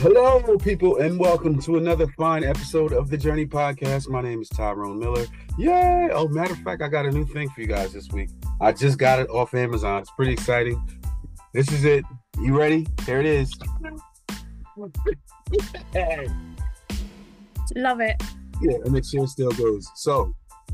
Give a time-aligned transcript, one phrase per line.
[0.00, 4.10] Hello, people, and welcome to another fine episode of the Journey Podcast.
[4.10, 5.24] My name is Tyrone Miller.
[5.56, 6.10] Yay!
[6.12, 8.28] Oh, matter of fact, I got a new thing for you guys this week.
[8.60, 10.02] I just got it off Amazon.
[10.02, 10.86] It's pretty exciting.
[11.54, 12.04] This is it.
[12.38, 12.86] You ready?
[13.06, 13.50] Here it is.
[14.76, 14.92] Love
[18.02, 18.22] it.
[18.60, 19.90] Yeah, and the chair still goes.
[19.94, 20.30] So,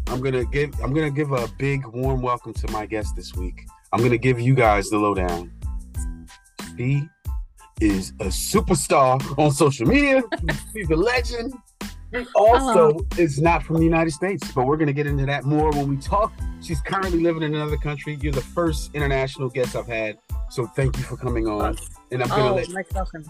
[0.09, 3.63] I'm gonna give I'm gonna give a big warm welcome to my guest this week.
[3.93, 5.53] I'm gonna give you guys the lowdown.
[6.77, 7.05] He
[7.83, 10.23] is a superstar on social media.
[10.73, 11.53] He's a legend.
[12.13, 15.71] He also is not from the United States, but we're gonna get into that more
[15.73, 16.33] when we talk.
[16.61, 18.19] She's currently living in another country.
[18.21, 20.19] You're the first international guest I've had,
[20.51, 21.77] so thank you for coming on.
[22.13, 23.25] And I'm gonna Oh, let welcome.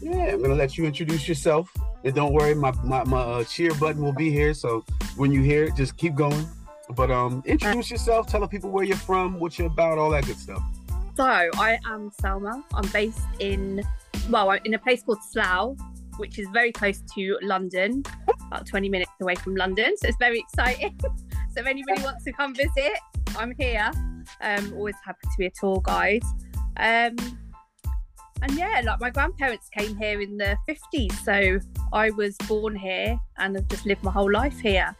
[0.00, 1.72] yeah, I'm gonna let you introduce yourself.
[2.04, 4.52] And don't worry, my my, my uh, cheer button will be here.
[4.54, 4.84] So
[5.16, 6.46] when you hear it, just keep going.
[6.94, 8.28] But um, introduce yourself.
[8.28, 10.62] Tell the people where you're from, what you're about, all that good stuff.
[11.16, 12.62] So I am Selmah.
[12.74, 13.82] I'm based in
[14.28, 15.74] well, in a place called Slough,
[16.18, 18.02] which is very close to London,
[18.48, 19.96] about 20 minutes away from London.
[19.96, 20.98] So it's very exciting.
[21.02, 22.98] so if anybody wants to come visit,
[23.34, 23.90] I'm here.
[24.42, 26.22] Um, always happy to be a tour guide.
[26.76, 27.16] Um,
[28.42, 31.58] and yeah, like my grandparents came here in the 50s, so
[31.94, 34.94] I was born here and have just lived my whole life here.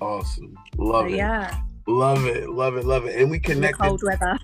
[0.00, 3.16] Awesome, So love it, yeah, love it, love it, love it.
[3.20, 3.78] And we connect.
[3.78, 4.38] cold weather.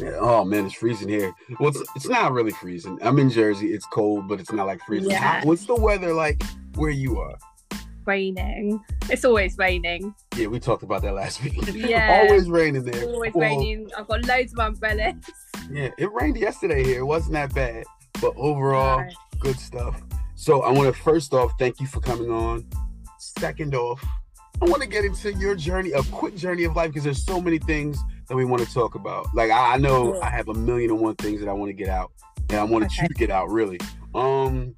[0.00, 1.32] Yeah, Oh man, it's freezing here.
[1.60, 2.98] Well, it's, it's not really freezing.
[3.02, 3.72] I'm in Jersey.
[3.74, 5.10] It's cold, but it's not like freezing.
[5.10, 5.44] Yeah.
[5.44, 6.42] What's the weather like
[6.76, 7.36] where you are?
[8.04, 8.80] raining.
[9.10, 10.12] It's always raining.
[10.36, 11.54] Yeah, we talked about that last week.
[11.74, 12.26] Yeah.
[12.28, 13.04] Always raining there.
[13.04, 13.88] Always Well, raining.
[13.96, 15.14] I've got loads of umbrellas.
[15.70, 16.98] Yeah, it rained yesterday here.
[17.00, 17.84] It wasn't that bad,
[18.20, 19.04] but overall,
[19.38, 20.02] good stuff.
[20.34, 22.66] So I want to first off thank you for coming on.
[23.18, 24.04] Second off,
[24.62, 27.40] I want to get into your journey, a quick journey of life, because there's so
[27.40, 29.26] many things that we want to talk about.
[29.34, 30.20] Like I, I know.
[30.22, 32.12] I have a million and one things that I want to get out,
[32.48, 33.80] and I wanted you to get out really.
[34.14, 34.76] Um,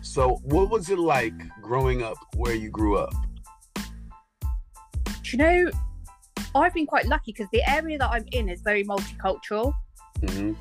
[0.00, 3.12] so what was it like growing up where you grew up?
[5.24, 5.70] You know,
[6.54, 9.74] I've been quite lucky because the area that I'm in is very multicultural
[10.28, 10.52] hmm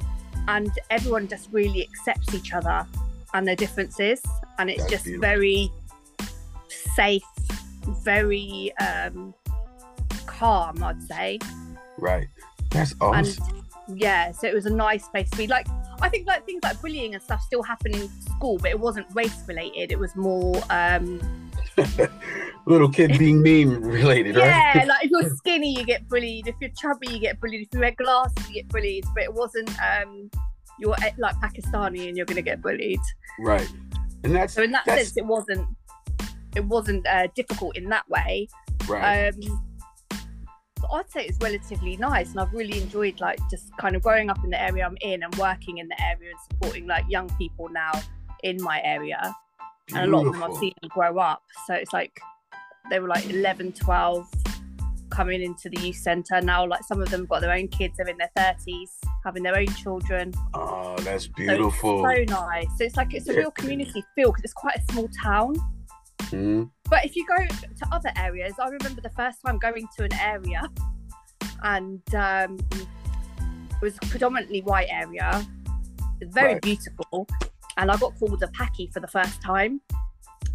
[0.48, 2.86] and everyone just really accepts each other
[3.34, 4.22] and their differences.
[4.60, 5.28] And it's That's just beautiful.
[5.28, 5.72] very
[6.96, 7.24] safe,
[8.04, 9.34] very um,
[10.26, 11.40] calm, I'd say.
[11.98, 12.28] Right.
[12.72, 13.44] That's awesome.
[13.88, 15.48] And yeah, so it was a nice place to be.
[15.48, 15.68] Like,
[16.02, 19.08] I think like things like bullying and stuff still happen in school, but it wasn't
[19.14, 19.92] race related.
[19.92, 21.20] It was more um,
[22.68, 24.48] Little kid being mean related, right?
[24.76, 26.48] Yeah, like if you're skinny, you get bullied.
[26.48, 27.62] If you're chubby, you get bullied.
[27.62, 29.06] If you wear glasses, you get bullied.
[29.14, 30.30] But it wasn't um,
[30.80, 33.00] you're eh, like Pakistani and you're gonna get bullied.
[33.40, 33.70] Right.
[34.24, 35.68] And that's So in that That's- sense, it wasn't
[36.56, 38.48] it wasn't uh, difficult in that way.
[38.88, 39.28] right.
[39.30, 39.62] Um,
[40.82, 44.30] but I'd say it's relatively nice, and I've really enjoyed like just kind of growing
[44.30, 47.30] up in the area I'm in and working in the area and supporting like young
[47.38, 47.92] people now
[48.44, 49.34] in my area.
[49.94, 51.42] and a lot of them I've seen grow up.
[51.68, 52.20] So it's like
[52.92, 54.28] they were like 11, 12
[55.10, 56.42] coming into the youth centre.
[56.42, 58.90] Now, like some of them got their own kids, they're in their 30s,
[59.24, 60.34] having their own children.
[60.54, 62.06] Oh, that's So beautiful.
[62.06, 62.68] it's so nice.
[62.78, 65.56] So it's like it's a real community feel because it's quite a small town.
[66.32, 66.70] Mhm.
[66.90, 70.14] But if you go to other areas, I remember the first time going to an
[70.16, 70.62] area
[71.64, 75.46] and um, it was predominantly white area.
[76.22, 76.62] It's very Right.
[76.62, 77.28] beautiful.
[77.78, 79.82] And I got called a packy for the first time.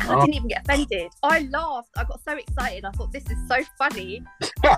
[0.01, 0.17] And Oh.
[0.19, 1.13] I didn't even get offended.
[1.23, 1.91] I laughed.
[1.97, 2.85] I got so excited.
[2.87, 4.23] I thought, this is so funny.
[4.65, 4.77] I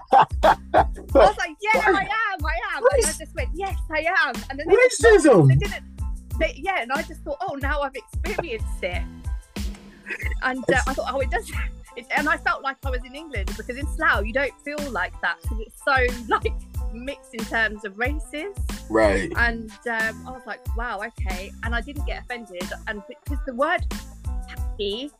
[1.14, 2.44] was like, yeah, I am.
[2.44, 2.82] I am.
[2.92, 4.34] And I just went, yes, I am.
[4.50, 5.48] And then they Racism.
[5.48, 5.84] they didn't.
[6.40, 9.02] They, yeah, and I just thought, oh, now I've experienced it.
[10.42, 11.50] And uh, I thought, oh, it does.
[11.94, 14.78] It, and I felt like I was in England because in Slough you don't feel
[14.92, 15.94] like that because it's so
[16.28, 16.50] like
[16.94, 18.56] mixed in terms of races.
[18.88, 19.30] Right.
[19.36, 21.52] And um, I was like, wow, okay.
[21.64, 22.64] And I didn't get offended.
[22.88, 23.84] And because the word
[24.48, 25.10] happy,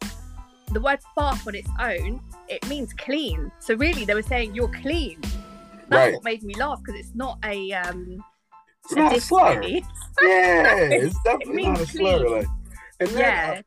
[0.71, 3.53] the word pak on its own, it means clean.
[3.61, 5.21] So really, they were saying you're clean.
[5.21, 6.15] That's Right.
[6.15, 8.25] what made me laugh because it's not a um,
[8.85, 9.61] It's not a slur.
[10.23, 12.19] Yeah, it's definitely means not a slur.
[12.19, 12.33] clean.
[12.39, 12.47] Like,
[13.01, 13.61] and then, Yeah.
[13.61, 13.63] uh,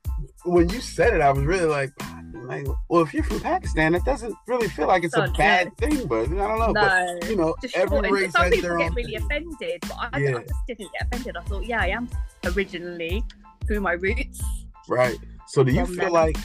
[0.46, 1.92] when you said it, I was really like,
[2.34, 6.06] like, well, if you're from Pakistan, it doesn't really feel like it's a bad thing,
[6.08, 6.72] but I don't know.
[6.72, 7.18] No.
[7.20, 8.14] But you know, every shortened.
[8.14, 8.96] race Some has people their get own.
[8.96, 9.24] really thing.
[9.26, 10.38] offended, but I, Yeah.
[10.38, 11.38] I just didn't get offended.
[11.38, 12.10] I thought, yeah, I am
[12.46, 13.24] originally
[13.68, 14.44] through my roots.
[14.88, 15.18] Right.
[15.48, 16.14] So do you feel them.
[16.14, 16.38] like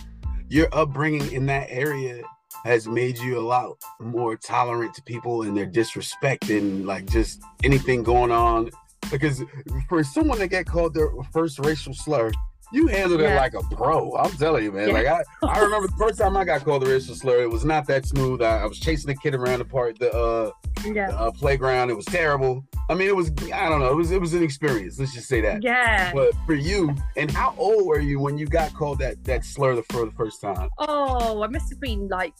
[0.49, 2.23] your upbringing in that area
[2.65, 7.43] has made you a lot more tolerant to people and their disrespect and like just
[7.63, 8.71] anything going on?
[9.11, 9.43] Because
[9.89, 12.31] for someone to get called their first racial slur,
[12.73, 14.15] you handled it like a pro.
[14.17, 14.89] I'm telling you, man.
[14.89, 14.95] Yeah.
[14.95, 17.65] Like I, I remember the first time I got called a racial slur, it was
[17.65, 18.43] not that smooth.
[18.43, 20.51] I, I was chasing a kid around the park, the uh
[20.85, 21.11] Yeah.
[21.11, 21.91] uh, playground.
[21.91, 22.65] It was terrible.
[22.89, 23.91] I mean, it was I don't know.
[23.91, 24.99] It was it was an experience.
[24.99, 25.63] Let's just say that.
[25.63, 26.13] Yeah.
[26.13, 29.75] But for you, and how old were you when you got called that that slur
[29.77, 30.69] the, for the first time?
[30.79, 32.35] Oh, I must have been like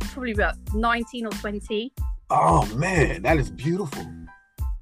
[0.00, 1.92] probably about 19 or 20.
[2.30, 4.04] Oh man, that is beautiful.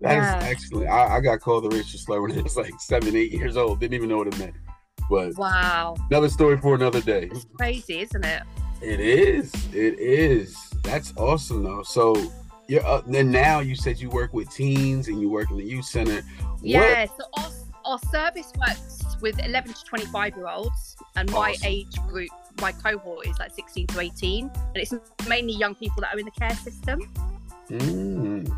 [0.00, 0.49] That is Yeah.
[0.49, 0.89] excellent.
[0.89, 3.81] I, I got called the racial slur when I was like seven, eight years old.
[3.81, 4.55] Didn't even know what it meant.
[5.11, 5.97] But Wow.
[6.11, 7.29] another story for another day.
[7.33, 8.43] It's crazy, isn't it?
[8.81, 9.53] It is.
[9.75, 10.56] It is.
[10.85, 11.83] That's awesome though.
[11.83, 12.15] So
[12.69, 15.65] you're up then now you said you work with teens and you work in the
[15.65, 16.23] youth center.
[16.23, 17.06] What- Yeah.
[17.06, 17.50] So our,
[17.85, 21.67] our service works with 11 to 25 year olds, and my Awesome.
[21.67, 22.31] age group,
[22.61, 24.95] my cohort is like 16 to 18, and it's
[25.29, 27.00] mainly young people that are in the care system.
[27.69, 28.55] Mm,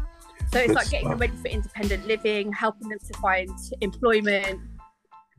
[0.53, 3.51] So it's Good like getting them ready for independent living, helping them to find
[3.81, 4.61] employment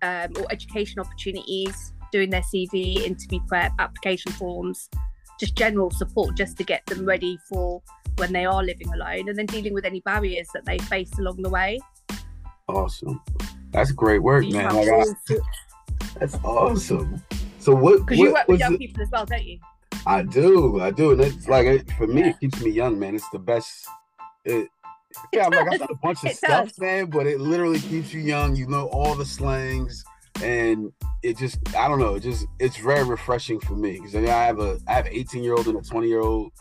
[0.02, 4.90] um, or education opportunities, doing their CV, interview prep, application forms,
[5.38, 7.82] just general support just to get them ready for
[8.18, 11.42] when they are living alone, and then dealing with any barriers that they face along
[11.42, 11.80] the way.
[12.70, 13.22] awesome.
[13.72, 14.76] That's great work, You man.
[14.76, 15.36] Like, I-
[16.20, 17.22] that's awesome.
[17.60, 18.00] So what?
[18.00, 19.60] Because you work with young people as well, don't you?
[20.06, 23.16] I do, I do, and it's like it, for me, it keeps me young, man.
[23.16, 23.88] It's the best.
[24.46, 24.68] It,
[25.34, 25.80] yeah, I'm like I've does.
[25.80, 26.80] done a bunch of stuff, does.
[26.80, 28.56] man, but it literally keeps you young.
[28.56, 30.04] You know all the slangs,
[30.42, 30.92] and
[31.24, 32.16] it just I don't know.
[32.16, 35.44] It just it's very refreshing for me because I have a I have an 18
[35.44, 36.52] year old and a 20 year old,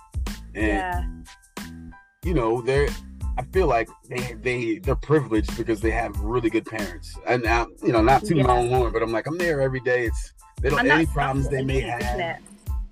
[0.54, 1.04] and yeah.
[2.24, 2.88] you know they're.
[3.38, 7.68] I feel like they they they're privileged because they have really good parents, and now
[7.82, 8.42] you know not too Yeah.
[8.42, 10.06] my own horn, but I'm like I'm there every day.
[10.06, 12.02] It's they don't any problems they may have.
[12.20, 12.36] it?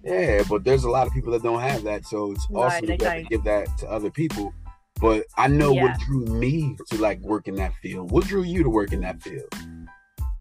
[0.04, 2.86] Yeah, but there's a lot of people that don't have that, so it's No, awesome
[2.86, 4.54] to give that to other people.
[5.00, 5.84] But I know Yeah.
[5.84, 8.10] what drew me to like work in that field.
[8.10, 9.52] What drew you to work in that field?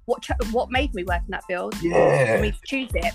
[0.06, 1.76] What ch- what made me work in that field?
[1.76, 3.14] for Yeah, me to choose it.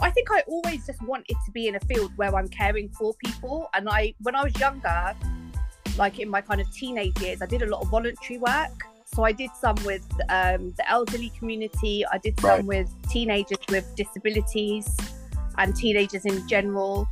[0.00, 3.12] I think I always just wanted to be in a field where I'm caring for
[3.24, 3.68] people.
[3.74, 5.14] And I, when I was younger,
[5.96, 8.70] like in my kind of teenage years, I did a lot of voluntary work.
[9.12, 12.04] So I did some with um, the elderly community.
[12.06, 12.64] I did some Right.
[12.64, 14.86] with teenagers with disabilities
[15.56, 17.08] and teenagers in general.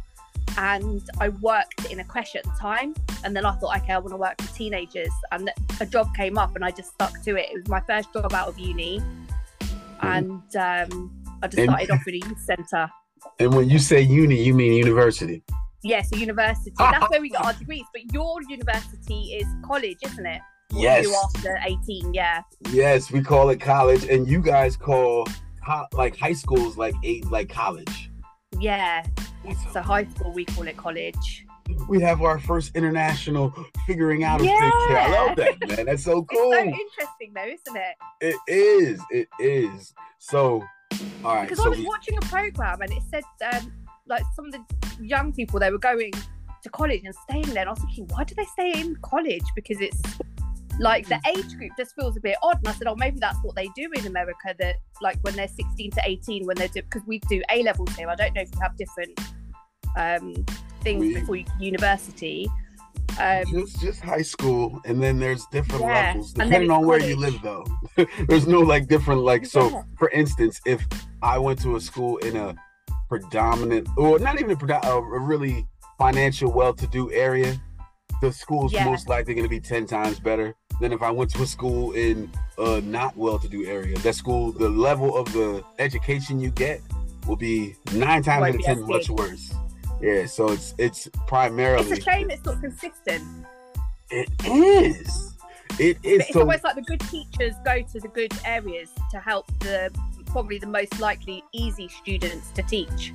[0.58, 2.94] And I worked in a creche at the time.
[3.24, 5.10] And then I thought, okay, I want to work with teenagers.
[5.32, 5.50] And
[5.80, 7.50] a job came up and I just stuck to it.
[7.50, 9.02] It was my first job out of uni.
[10.02, 11.12] And um,
[11.42, 12.90] I just And- started off in a youth centre.
[13.40, 15.42] and when you say uni, you mean university.
[15.82, 16.72] Yes, a university.
[16.78, 17.84] That's where we got our degrees.
[17.92, 20.40] But your university is college, isn't it?
[20.70, 21.06] What Yes,
[21.36, 22.42] after 18, yeah.
[22.72, 25.28] yes, we call it college, and you guys call
[25.92, 28.05] like high schools like eight like college.
[28.60, 29.04] Yeah.
[29.72, 31.44] So high school, we call it college.
[31.88, 33.52] we have our first international
[33.86, 34.58] figuring out of Yeah.
[34.60, 34.72] things.
[34.90, 35.86] I love that, man.
[35.86, 36.52] That's so cool.
[36.52, 37.96] It's so interesting, though, isn't it?
[38.20, 39.00] It is.
[39.10, 39.92] It is.
[40.18, 40.62] So,
[41.24, 41.42] all right.
[41.42, 43.72] Because So I was we, watching a program and it said, um,
[44.06, 44.64] like, some of the
[45.04, 46.12] young people, they were going
[46.62, 47.62] to college and staying there.
[47.62, 49.44] And I was thinking, why do they stay in college?
[49.54, 50.00] Because it's
[50.80, 52.58] like the age group just feels a bit odd.
[52.58, 54.54] And I said, oh, maybe that's what they do in America.
[54.58, 57.94] That like when they're 16 to 18, when they do, because we do A levels
[57.96, 58.08] here.
[58.08, 59.18] I don't know if you have different
[59.96, 60.44] um,
[60.82, 62.48] things We- before university.
[63.18, 67.16] Um, just just high school, and then there's different Yeah, levels depending on where you
[67.16, 67.40] live.
[67.42, 67.64] Though
[68.28, 69.46] there's no like different like.
[69.46, 69.82] So, Yeah.
[69.98, 70.86] for instance, if
[71.22, 72.54] I went to a school in a
[73.08, 77.58] predominant, or not even a, a really financial, well-to-do area,
[78.20, 78.84] the school's Yeah.
[78.84, 81.92] most likely going to be ten times better than if I went to a school
[81.92, 83.98] in a not well-to-do area.
[83.98, 86.80] That school, the level of the education you get
[87.26, 89.52] will be nine times out of ten much worse.
[90.00, 93.24] Yeah, so it's it's primarily it's a shame it's not consistent.
[94.10, 95.34] It is.
[95.78, 96.18] It is.
[96.18, 99.46] But it's So almost like the good teachers go to the good areas to help
[99.60, 99.90] the
[100.26, 103.12] probably the most likely easy students to teach.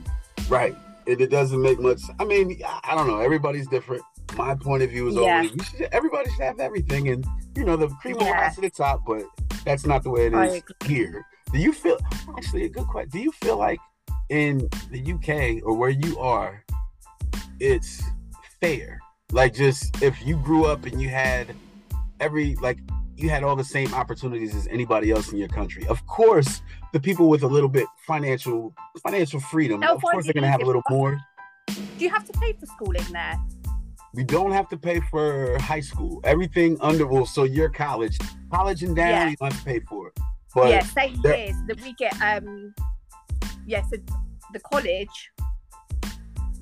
[0.49, 0.75] right.
[1.07, 1.99] It, it doesn't make much.
[2.19, 3.19] I mean, I, I don't know.
[3.21, 4.03] Everybody's different.
[4.37, 5.43] My point of view is Yeah.
[5.43, 7.25] should, everybody should have everything, and
[7.55, 8.41] you know the cream will Yeah.
[8.41, 9.01] rise to the top.
[9.05, 9.23] But
[9.65, 11.25] that's not the way it is here.
[11.51, 11.97] Do you feel?
[12.37, 13.09] Actually, a good question.
[13.09, 13.79] Do you feel like
[14.29, 16.63] in the UK or where you are,
[17.59, 18.01] it's
[18.61, 18.99] fair?
[19.31, 21.55] Like, just if you grew up and you had
[22.19, 22.77] every like
[23.17, 25.85] you had all the same opportunities as anybody else in your country.
[25.87, 26.61] Of course,
[26.93, 28.73] the people with a little bit financial
[29.03, 31.19] financial freedom, They'll of course, they're gonna have a little more.
[31.67, 33.35] Do you have to pay for schooling there?
[34.13, 36.19] We don't have to pay for high school.
[36.25, 38.17] Everything under well, so your college,
[38.51, 39.29] college and down, Yeah.
[39.29, 40.19] you don't have to pay for it.
[40.53, 42.13] But yeah, same there- years that we get.
[42.21, 42.73] Um,
[43.65, 43.97] yeah, so
[44.51, 45.31] the college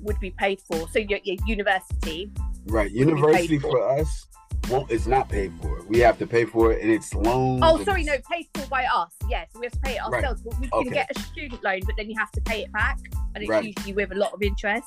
[0.00, 0.88] would be paid for.
[0.92, 2.30] So your, your university.
[2.66, 3.72] right, university for.
[3.72, 3.88] for.
[4.00, 4.26] us
[4.68, 5.82] won't is not paid for.
[5.88, 7.62] We have to pay for it, and it's loans.
[7.64, 9.10] Oh, sorry, no, paid for by us.
[9.28, 10.22] Yes, we have to pay it Right.
[10.22, 10.42] ourselves.
[10.42, 10.90] But we can Okay.
[10.90, 12.98] get a student loan, but then you have to pay it back,
[13.34, 13.64] and it's Right.
[13.64, 14.86] usually with a lot of interest.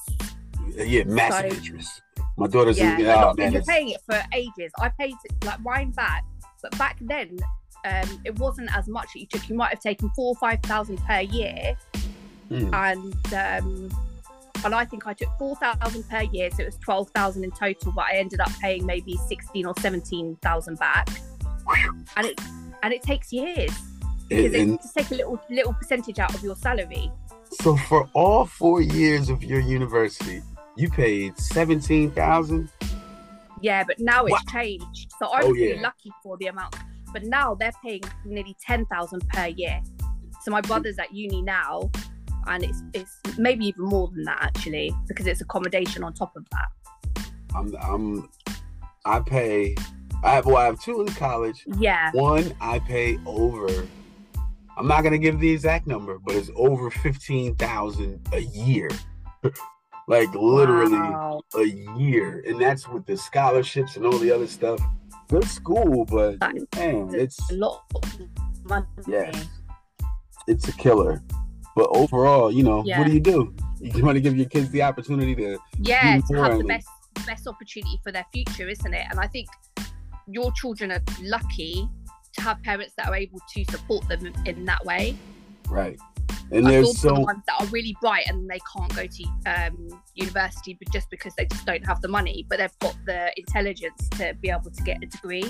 [0.77, 2.01] Yeah, massive So- interest.
[2.38, 4.72] My daughter's yeah, lot- man, you're it's- paying it for ages.
[4.80, 5.13] I paid
[5.46, 6.24] like mine back,
[6.62, 7.38] but back then
[7.86, 9.48] um, it wasn't as much that you took.
[9.50, 11.75] You might have taken four or five thousand per year,
[12.50, 12.74] Mm.
[12.74, 13.90] and um,
[14.66, 17.52] and I think I took four thousand per year, so it was twelve thousand in
[17.52, 17.92] total.
[17.92, 21.08] But I ended up paying maybe sixteen or seventeen thousand back,
[22.18, 22.40] and it
[22.84, 23.72] and it takes years
[24.30, 27.12] because and just take a little little percentage out of your salary.
[27.62, 30.42] so for all four years of your university,
[30.75, 32.70] you paid seventeen thousand.
[33.62, 34.48] Yeah, but now it's What?
[34.48, 35.12] changed.
[35.20, 36.75] So I Oh, was really lucky for the amount.
[37.13, 39.82] But now they're paying nearly ten thousand per year.
[40.42, 41.89] So my brother's at uni now,
[42.48, 46.46] and it's it's maybe even more than that actually, because it's accommodation on top of
[46.51, 47.25] that.
[47.56, 48.30] I'm I'm
[49.06, 49.75] I pay.
[50.24, 51.63] I have well, I have two in college.
[51.77, 52.12] Yeah.
[52.13, 53.68] One I pay over.
[54.75, 58.89] I'm not gonna give the exact number, but it's over fifteen thousand a year.
[60.07, 61.41] like literally Wow.
[61.55, 61.63] a
[61.98, 64.79] year, and that's with the scholarships and all the other stuff.
[65.29, 66.39] Good school, but
[66.75, 68.19] man, it's a lot of
[68.65, 68.86] money.
[69.07, 69.48] Yes.
[70.48, 71.24] it's a killer.
[71.75, 73.00] But overall, you know, Yeah.
[73.00, 73.55] what do you do?
[73.79, 76.88] You want to give your kids the opportunity to Yeah, to have the best
[77.25, 79.05] best opportunity for their future, isn't it?
[79.10, 79.48] And I think
[80.27, 81.88] your children are lucky
[82.33, 85.15] to have parents that are able to support them in that way.
[85.69, 85.98] right.
[86.53, 89.24] And I feel for the ones that are really bright and they can't go to
[89.45, 93.31] um, university, but just because they just don't have the money, but they've got the
[93.38, 95.45] intelligence to be able to get a degree.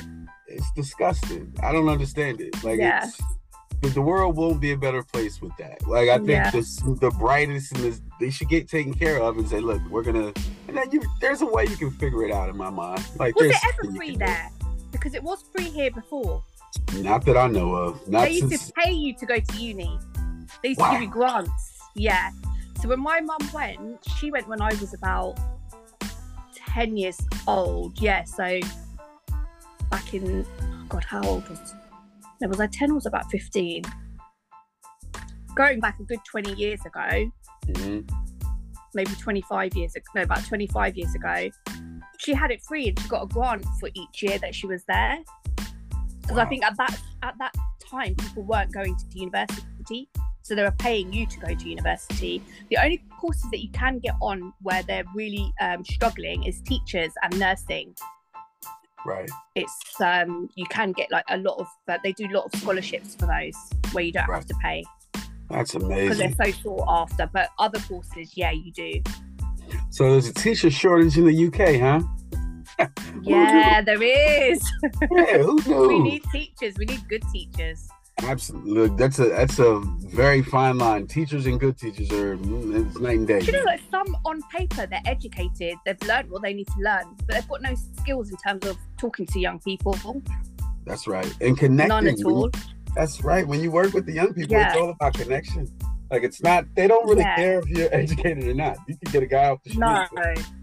[0.47, 1.53] it's disgusting.
[1.61, 2.63] I don't understand it.
[2.63, 3.05] Like Yeah.
[3.05, 3.21] it's
[3.81, 5.85] the, the world won't be a better place with that.
[5.87, 6.51] Like I think Yeah.
[6.51, 10.03] the the brightest and the, they should get taken care of and say, look, we're
[10.03, 10.31] gonna
[10.67, 13.03] and then you there's a way you can figure it out in my mind.
[13.19, 14.49] Like Was it ever free there?
[14.91, 16.43] Because it was free here before.
[16.99, 18.07] Not that I know of.
[18.07, 19.99] Not they used since to pay you to go to uni.
[20.63, 21.79] They used to give you grants.
[21.95, 22.31] Yeah.
[22.81, 23.79] So when my mum went,
[24.17, 25.37] she went when I was about
[26.55, 28.01] 10 years old.
[28.01, 28.23] Yeah.
[28.23, 28.59] So
[29.91, 31.75] back in, oh God, how old was
[32.41, 33.83] no, was I 10 or was I about 15?
[35.55, 37.31] Going back a good 20 years ago,
[37.67, 38.09] Mhm.
[38.93, 41.49] maybe 25 years ago, no, about 25 years ago,
[42.17, 44.83] she had it free and she got a grant for each year that she was
[44.85, 45.19] there.
[46.21, 50.09] Because I think at that at that time people weren't going to university,
[50.43, 52.43] so they were paying you to go to university.
[52.69, 57.11] The only courses that you can get on where they're really um, struggling is teachers
[57.23, 57.95] and nursing.
[59.05, 59.29] right.
[59.55, 62.59] It's um, you can get like a lot of uh, they do a lot of
[62.59, 63.55] scholarships for those
[63.93, 64.35] where you don't Right.
[64.37, 64.83] have to pay
[65.49, 66.09] That's amazing.
[66.19, 67.29] because they're so sought after.
[67.31, 69.01] But other courses, yeah, you do.
[69.91, 72.01] So there's a teacher shortage in the UK, huh?
[73.21, 74.61] Yeah, there is.
[75.11, 75.43] Yeah,
[75.87, 76.75] we need teachers.
[76.77, 77.87] We need good teachers.
[78.21, 78.71] Absolutely.
[78.73, 81.07] Look, that's a that's a very fine line.
[81.07, 83.39] Teachers and good teachers are mm, it's night and day.
[83.39, 86.79] Do you know that some on paper they're educated, they've learned what they need to
[86.79, 89.97] learn, but they've got no skills in terms of talking to young people.
[90.85, 91.31] That's right.
[91.41, 91.87] And connecting.
[91.89, 92.49] None at all.
[92.95, 93.47] that's right.
[93.47, 95.67] When you work with the young people, it's all about connection.
[96.11, 97.35] Like it's not they don't really Yeah.
[97.35, 98.77] care if you're educated or not.
[98.87, 100.05] You can get a guy off the street No,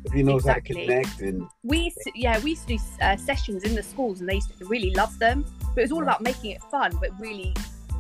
[0.05, 0.75] if he knows exactly.
[0.77, 3.75] how to connect and we used to, yeah we used to do uh, sessions in
[3.75, 5.45] the schools and they used to really love them.
[5.75, 7.55] But it was all about making it fun, but really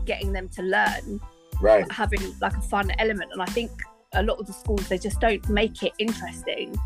[0.04, 1.20] getting them to learn,
[1.60, 1.90] right.
[1.92, 3.30] having like a fun element.
[3.32, 3.70] And I think
[4.12, 6.76] a lot of the schools they just don't make it interesting.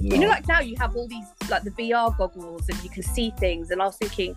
[0.00, 0.16] No.
[0.16, 3.02] You know, like now you have all these like the VR goggles and you can
[3.02, 3.70] see things.
[3.70, 4.34] And I was thinking,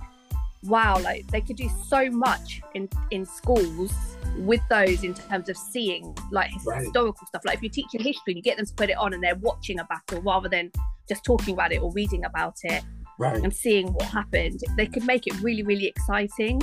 [0.64, 3.94] wow, like they could do so much in in schools
[4.40, 6.84] with those in terms of seeing like Right.
[6.84, 7.44] historical stuff.
[7.46, 9.36] Like if you're teaching history, and you get them to put it on and they're
[9.36, 10.72] watching a battle rather than
[11.08, 12.84] just talking about it or reading about it
[13.20, 13.42] right.
[13.44, 14.62] and seeing what happened.
[14.78, 16.62] They could make it really, really exciting.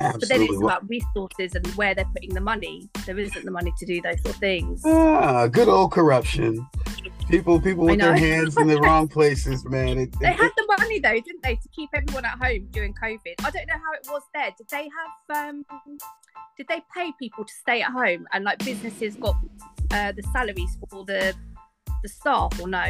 [0.00, 2.88] But then it's about resources and where they're putting the money.
[3.04, 4.82] There isn't the money to do those sort of things.
[4.86, 6.64] ah, good old corruption.
[7.28, 9.98] People people with their hands in the wrong places, man.
[9.98, 12.94] It, They it- had the money though, didn't they, to keep everyone at home during
[12.94, 13.34] COVID?
[13.44, 14.50] I don't know how it was there.
[14.56, 15.64] Did they have um
[16.56, 19.36] did they pay people to stay at home and like businesses got
[19.90, 21.34] uh, the salaries for the
[22.02, 22.84] the staff or no?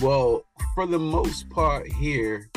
[0.00, 2.50] Well, for the most part here,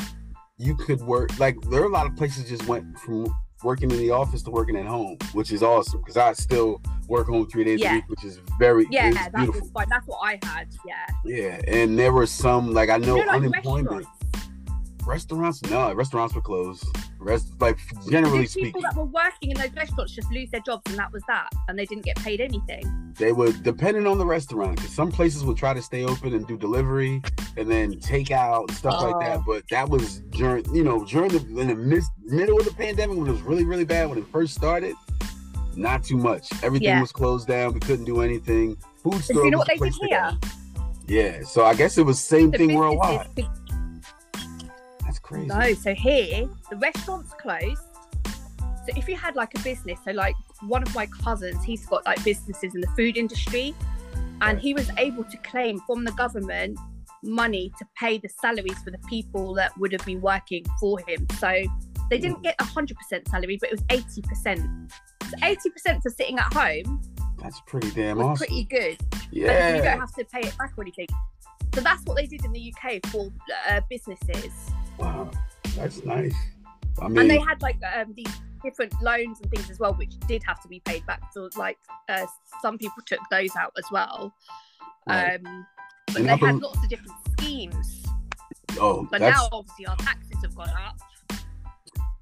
[0.56, 3.26] you could work like there are a lot of places just went from
[3.62, 7.26] working in the office to working at home, which is awesome because I still work
[7.26, 9.70] home three days a week, which is very Yeah, that beautiful.
[9.74, 9.86] was.
[9.90, 10.68] That's what I had.
[10.86, 11.06] Yeah.
[11.24, 15.06] Yeah, and there were some like I know, you know, like unemployment restaurants.
[15.06, 15.62] restaurants.
[15.64, 16.84] No, restaurants were closed.
[17.24, 17.78] Rest like
[18.10, 20.98] generally Did speaking, people that were working in those restaurants just lose their jobs and
[20.98, 22.82] that was that, and they didn't get paid anything?
[23.16, 24.74] they were depending on the restaurant.
[24.76, 27.22] Because some places would try to stay open and do delivery
[27.56, 29.38] and then take out and stuff like that.
[29.38, 29.44] Oh.
[29.46, 33.16] But that was during you know during the in the mid, middle of the pandemic
[33.16, 34.94] when it was really really bad when it first started.
[35.76, 36.48] Not too much.
[36.62, 37.00] Everything Yeah.
[37.00, 37.72] was closed down.
[37.74, 38.76] We couldn't do anything.
[39.02, 39.50] Food you store.
[39.50, 40.38] know was what they did here?
[41.06, 43.28] Yeah, so I guess it was same The thing worldwide.
[43.36, 43.63] could- That's
[45.24, 45.46] crazy.
[45.46, 47.82] No, so here the restaurants closed.
[48.26, 52.04] So if you had like a business, so like one of my cousins, he's got
[52.04, 53.74] like businesses in the food industry,
[54.42, 56.78] and he was able to claim from the government
[57.22, 61.26] money to pay the salaries for the people that would have been working for him.
[61.38, 61.64] So
[62.10, 64.60] they didn't get a hundred percent salary, but it was eighty percent.
[65.22, 67.00] So eighty percent for sitting at home
[67.42, 68.46] That's pretty damn awesome.
[68.46, 68.98] pretty good.
[69.10, 71.08] But you don't have to pay it back or anything.
[71.74, 73.32] So that's what they did in the UK for
[73.68, 74.52] uh, businesses.
[74.98, 75.30] Wow.
[75.76, 76.34] That's nice.
[77.00, 78.32] I mean, and they had like um, these
[78.62, 81.22] different loans and things as well, which did have to be paid back.
[81.32, 82.26] So like uh,
[82.62, 84.32] some people took those out as well.
[85.08, 85.34] right.
[85.44, 85.66] Um,
[86.08, 88.04] but And they had lots of different schemes.
[88.78, 90.96] oh, But that's now obviously our taxes have gone up.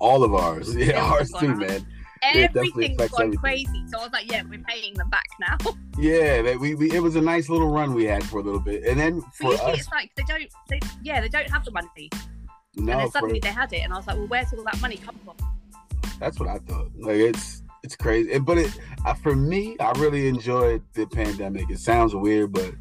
[0.01, 0.75] all of ours.
[0.77, 1.59] Yeah, ours it's too, up.
[1.59, 1.87] man.
[2.23, 3.39] Everything's gone everything.
[3.39, 3.85] crazy.
[3.89, 5.59] So I was like, yeah, we're paying them back now.
[5.99, 8.83] Yeah, we, we it was a nice little run we had for a little bit,
[8.85, 11.71] and then for usually us, it's like they don't, they, yeah, they don't have the
[11.71, 12.09] money,
[12.77, 14.65] and no, then for, suddenly they had it, and I was like, well, where's all
[14.65, 15.37] that money come from?
[16.23, 16.91] that's what I thought.
[16.99, 21.69] Like it's it's crazy, but it uh, for me, I really enjoyed the pandemic.
[21.71, 22.73] It sounds weird, but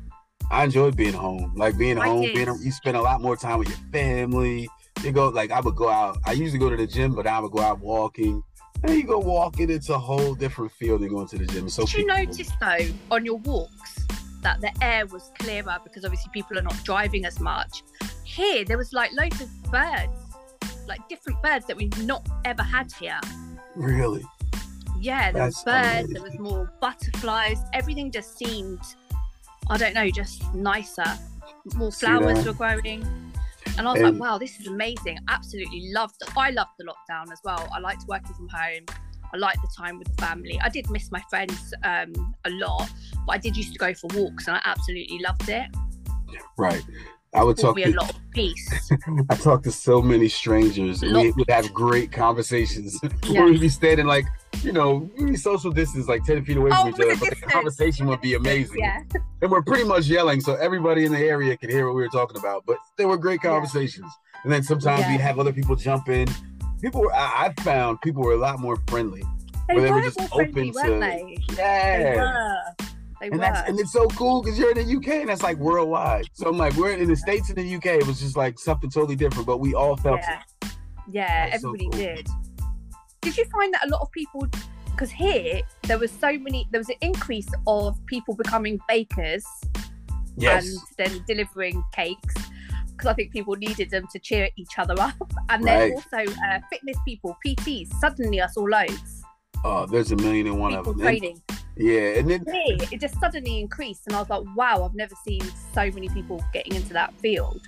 [0.51, 1.53] I enjoyed being home.
[1.55, 2.35] Like being I home, did.
[2.35, 4.69] being you spend a lot more time with your family.
[5.03, 6.19] You go like I would go out.
[6.25, 8.43] I usually go to the gym, but I would go out walking.
[8.83, 11.67] And you go walking, it's a whole different feel than going to the gym.
[11.67, 14.07] It's so Did you notice though on your walks
[14.41, 17.83] that the air was clearer because obviously people are not driving as much?
[18.31, 20.17] Here there was like loads of birds,
[20.87, 23.19] like different birds that we've not ever had here.
[23.75, 24.23] Really?
[24.99, 27.57] Yeah, there was That's birds, there was more butterflies.
[27.73, 28.79] Everything just seemed,
[29.69, 31.03] I don't know, just nicer.
[31.75, 33.03] More flowers were growing.
[33.77, 35.17] And I was And- like, wow, this is amazing.
[35.27, 36.29] Absolutely loved it.
[36.37, 37.67] I loved the lockdown as well.
[37.73, 38.85] I liked working from home.
[39.33, 40.59] I liked the time with the family.
[40.61, 42.13] I did miss my friends um,
[42.45, 42.89] a lot,
[43.25, 45.67] but I did used to go for walks and I absolutely loved it.
[46.57, 46.83] Right.
[47.33, 48.91] I would talk me to a lot of peace.
[49.29, 51.01] I talked to so many strangers.
[51.01, 52.99] and We would have great conversations.
[53.23, 53.45] Yeah.
[53.45, 54.25] We'd be standing like,
[54.61, 57.35] you know, we'd social distance, like 10 feet away Oh, from each other, but the
[57.47, 58.79] conversation would be amazing.
[58.79, 59.01] Yeah.
[59.41, 62.09] And we're pretty much yelling, so everybody in the area could hear what we were
[62.09, 62.65] talking about.
[62.65, 63.51] But they were great Yeah.
[63.51, 64.11] conversations.
[64.43, 65.11] And then sometimes Yeah.
[65.15, 66.27] we have other people jump in.
[66.81, 69.23] People were, I, I found people were a lot more friendly.
[69.69, 71.37] They Where they were were just more friendly, open to- they?
[71.49, 72.15] They Yeah.
[72.15, 72.85] were.
[73.21, 75.57] They And that's and it's so cool because you're in the UK and that's like
[75.57, 76.25] worldwide.
[76.33, 78.89] So I'm like, we're in the States and the UK, it was just like something
[78.89, 80.41] totally different, but we all felt yeah.
[80.63, 80.71] it.
[81.09, 82.15] Yeah, That's so everybody cool.
[82.15, 82.27] did.
[83.21, 84.47] Did you find that a lot of people?
[84.85, 89.45] Because here there was so many, there was an increase of people becoming bakers
[90.37, 90.65] Yes.
[90.65, 92.33] and then delivering cakes.
[92.87, 95.15] Because I think people needed them to cheer each other up,
[95.49, 95.93] and then Right.
[95.93, 97.93] also uh, fitness people, PTs.
[97.99, 99.23] Suddenly, I saw loads
[99.63, 101.07] Oh, there's a million and one people of them.
[101.07, 101.41] And- training.
[101.75, 105.15] Yeah, and then Here, it just suddenly increased, and I was like, "Wow, I've never
[105.25, 105.41] seen
[105.73, 107.61] so many people getting into that field."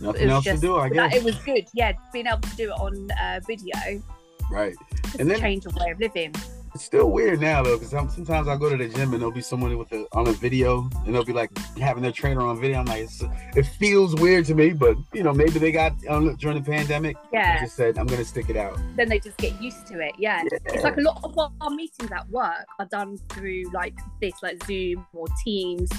[0.00, 1.14] nothing It was else just to do, I guess.
[1.14, 1.64] it was good.
[1.74, 4.02] Yeah, being able to do it on uh, video,
[4.50, 4.74] right.
[5.18, 6.34] And a then- change of way of living.
[6.74, 9.42] It's still weird now though, because sometimes I go to the gym and there'll be
[9.42, 12.78] someone with a on a video, and they'll be like having their trainer on video.
[12.78, 13.22] I'm like, it's,
[13.54, 17.16] it feels weird to me, but you know, maybe they got on during the pandemic.
[17.32, 17.60] Yeah.
[17.60, 18.78] just said, I'm gonna stick it out.
[18.96, 20.14] then they just get used to it.
[20.18, 20.42] Yeah.
[20.66, 24.64] It's like a lot of our meetings at work are done through like this, like
[24.64, 25.90] Zoom or Teams.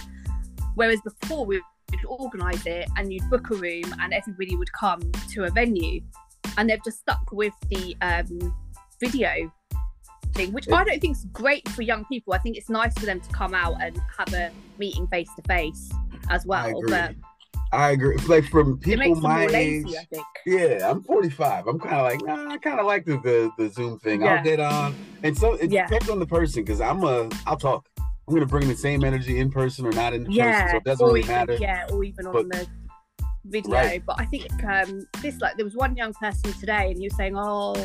[0.73, 5.01] Whereas before we would organise it and you'd book a room and everybody would come
[5.33, 6.01] to a venue.
[6.57, 8.55] And they've just stuck with the um,
[8.99, 9.51] video
[10.33, 12.33] thing, which I don't think is great for young people.
[12.33, 15.41] I think it's nice for them to come out and have a meeting face to
[15.43, 15.91] face
[16.29, 16.65] as well.
[16.65, 16.89] I agree.
[16.89, 17.15] But
[17.71, 18.17] I agree.
[18.27, 20.25] Like from people my age, lazy, I think.
[20.45, 21.67] yeah, I'm 45.
[21.67, 24.21] I'm kind of like, nah, I kind of like the, the the Zoom thing.
[24.21, 24.35] Yeah.
[24.35, 25.87] I'll get on, and so it Yeah.
[25.87, 27.87] depends on the person because I'm a, I'll talk.
[27.99, 30.83] I'm gonna bring the same energy in person or not in person, yeah, so it
[30.85, 31.57] doesn't or really even, matter.
[31.59, 32.67] Yeah, or even on the
[33.45, 33.71] video.
[33.73, 34.03] Right.
[34.05, 37.15] But I think um, this, like, there was one young person today, and he was
[37.17, 37.75] saying, "Oh,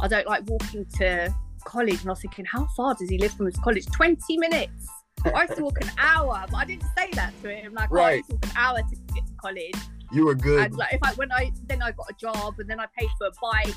[0.00, 1.32] I don't like walking to
[1.64, 3.86] college," and I was thinking, "How far does he live from his college?
[3.86, 4.86] Twenty minutes."
[5.34, 7.74] I used to walk an hour, but I didn't say that to him.
[7.74, 8.16] Like, oh, I Right.
[8.18, 9.74] used to walk an hour to get to college.
[10.12, 10.66] You were good.
[10.66, 13.10] And like, if I when I then I got a job, and then I paid
[13.18, 13.74] for a bike,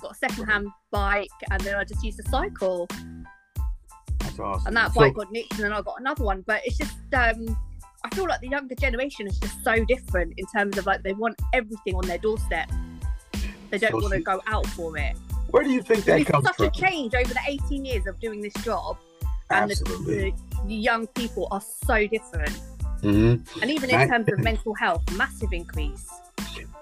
[0.00, 2.86] got a second-hand bike, and then I just used to cycle
[4.18, 4.66] That's awesome.
[4.68, 6.42] and that So- bike got nicked and then I got another one.
[6.46, 7.56] But it's just um
[8.04, 11.12] I feel like the younger generation is just so different in terms of like they
[11.12, 12.68] want everything on their doorstep.
[13.70, 15.16] They don't So want to go out for it.
[15.52, 16.66] Where do you think that It's comes such from?
[16.66, 18.96] a change over the 18 years of doing this job,
[19.50, 20.32] and the, the,
[20.66, 22.56] the young people are so different.
[23.02, 26.08] hmm And even in I- terms of mental health, massive increase.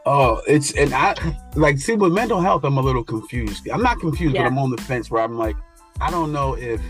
[0.06, 1.14] Oh, it's and I
[1.56, 3.68] like see with mental health, I'm a little confused.
[3.68, 4.42] I'm not confused, Yeah.
[4.44, 5.56] but I'm on the fence where I'm like,
[6.00, 6.80] I don't know if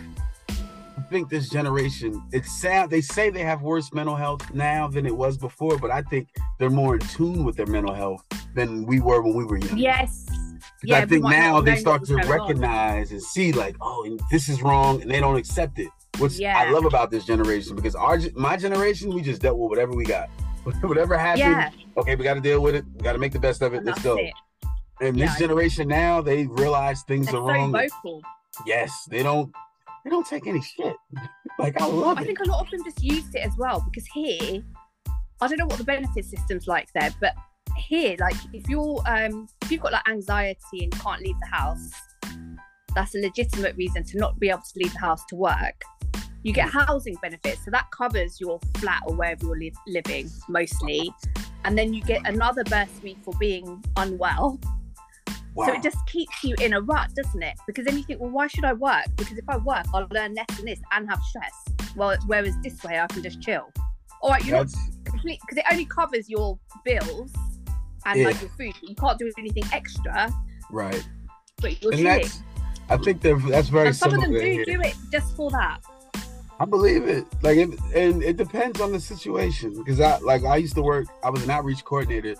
[0.96, 2.88] I think this generation, it's sad.
[2.88, 6.28] They say they have worse mental health now than it was before, but I think
[6.58, 8.22] they're more in tune with their mental health
[8.54, 9.76] than we were when we were young.
[9.78, 10.26] Yes.
[10.82, 12.46] Yeah, I think now they start to was going on.
[12.48, 15.88] recognize and see, like, oh, this is wrong, and they don't accept it.
[16.18, 19.92] Which I love about this generation because our my generation, we just dealt with whatever
[19.92, 20.28] we got.
[20.82, 22.84] whatever happened, Yeah, okay, we got to deal with it.
[22.94, 23.82] We got to make the best of it.
[23.84, 24.16] Let's go.
[24.18, 24.32] it.
[25.00, 27.72] And Yeah, this generation now, they realize things They're are so wrong.
[27.72, 28.22] vocal.
[28.66, 29.50] Yes, they don't.
[30.04, 30.94] They don't take any shit.
[31.58, 32.26] like I love I it.
[32.26, 34.62] think a lot of them just used it as well because here,
[35.40, 37.34] I don't know what the benefit system's like there, but
[37.80, 41.90] here, like if you're um if you've got like anxiety and can't leave the house,
[42.94, 45.82] that's a legitimate reason to not be able to leave the house to work.
[46.42, 51.12] You get housing benefits, so that covers your flat or wherever you're li- living mostly,
[51.64, 54.58] and then you get another bursary for being unwell.
[55.54, 55.66] wow.
[55.66, 57.58] So it just keeps you in a rut, doesn't it?
[57.66, 59.04] Because then you think, well, why should I work?
[59.16, 61.52] Because if I work, I'll learn less than this and have stress.
[61.94, 63.70] Well, whereas this way, I can just chill.
[64.22, 64.68] All right, you're not
[65.04, 67.32] complete because it only covers your bills
[68.06, 68.26] and Yeah.
[68.26, 68.74] like your food.
[68.82, 70.30] You can't do anything extra,
[70.70, 71.06] right.
[71.60, 72.26] but you're And chilling.
[72.88, 74.64] I think that's very And some of them do here.
[74.64, 75.78] do it just for that.
[76.58, 77.24] I believe it.
[77.42, 79.72] Like, it, and it depends on the situation.
[79.78, 81.06] Because I, like, I used to work.
[81.24, 82.34] I was an outreach coordinator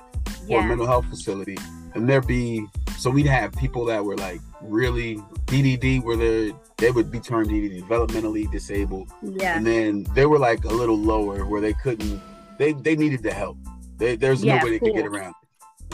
[0.47, 1.57] for a mental health facility,
[1.95, 2.67] and there'd be
[2.99, 7.49] so we'd have people that were like really DDD, where they they would be termed
[7.49, 12.21] DDD, developmentally disabled, yeah, and then they were like a little lower, where they couldn't.
[12.59, 13.57] They they needed the help.
[13.97, 15.35] They, there's Yeah, no way they could get around.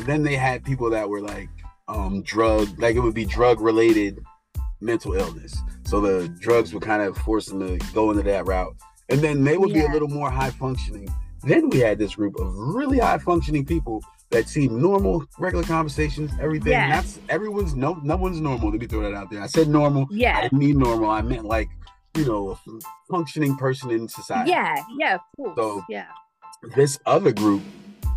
[0.04, 1.48] Then they had people that were like
[1.88, 4.18] um drug, like it would be drug related
[4.80, 5.56] mental illness.
[5.86, 8.74] So the drugs would kind of force them to go into that route.
[9.08, 11.08] And then they would be a little more high functioning.
[11.44, 16.32] Then we had this group of really high functioning people that seem normal, regular conversations,
[16.40, 16.72] everything.
[16.72, 16.88] Yeah.
[16.90, 18.70] That's everyone's no no one's normal.
[18.70, 19.40] Let me throw that out there.
[19.42, 20.02] I said normal.
[20.02, 21.08] I yeah, didn't mean normal.
[21.08, 21.68] I meant like,
[22.16, 22.56] you know, a
[23.08, 24.50] functioning person in society.
[24.50, 25.14] yeah, yeah.
[25.14, 26.06] Of course, So- yeah,
[26.74, 27.62] This other group,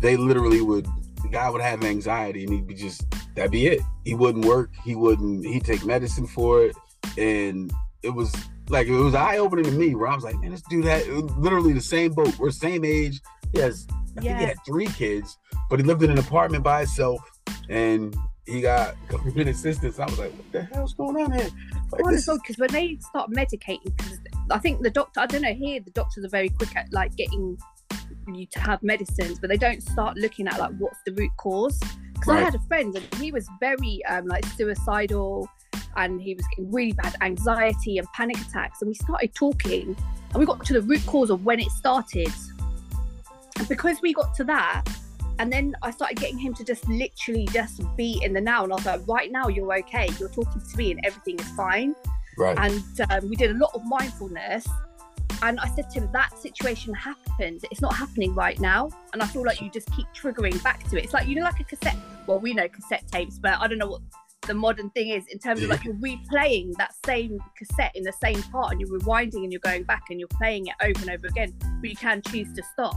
[0.02, 0.88] they literally would
[1.22, 3.04] the guy would have anxiety and he'd be just
[3.34, 3.80] that'd be it.
[4.04, 6.76] He wouldn't work, he wouldn't he'd take medicine for it.
[7.18, 8.34] And it was
[8.68, 11.08] like it was eye opening to me where I was like, man, let's do that.
[11.38, 12.38] Literally the same boat.
[12.38, 13.20] We're same age.
[13.52, 16.80] He has I think he had three kids, but he lived in an apartment by
[16.80, 17.20] himself
[17.68, 18.14] and
[18.46, 19.98] he got government assistance.
[19.98, 21.48] I was like, what the hell's going on here?
[21.92, 24.18] Like, this because when they start medicating, because
[24.50, 27.14] I think the doctor, I don't know, here the doctors are very quick at like
[27.16, 27.58] getting
[28.32, 31.78] you to have medicines, but they don't start looking at like what's the root cause.
[32.14, 35.48] Because I had a friend and he was very um, like suicidal
[35.96, 38.82] and he was getting really bad anxiety and panic attacks.
[38.82, 39.96] And we started talking
[40.30, 42.32] and we got to the root cause of when it started.
[43.58, 44.84] And because we got to that,
[45.38, 48.64] and then I started getting him to just literally just be in the now.
[48.64, 50.10] And I was like, right now, you're okay.
[50.18, 51.94] You're talking to me and everything is fine.
[52.36, 52.58] right.
[52.58, 54.68] And um, we did a lot of mindfulness.
[55.42, 57.64] And I said to him, that situation happened.
[57.70, 58.90] It's not happening right now.
[59.12, 61.04] And I feel like you just keep triggering back to it.
[61.04, 61.96] It's like, you know, like a cassette.
[62.26, 64.02] Well, we know cassette tapes, but I don't know what
[64.46, 68.12] the modern thing is in terms of like you're replaying that same cassette in the
[68.22, 71.10] same part and you're rewinding and you're going back and you're playing it over and
[71.10, 72.96] over again, but you can choose to stop.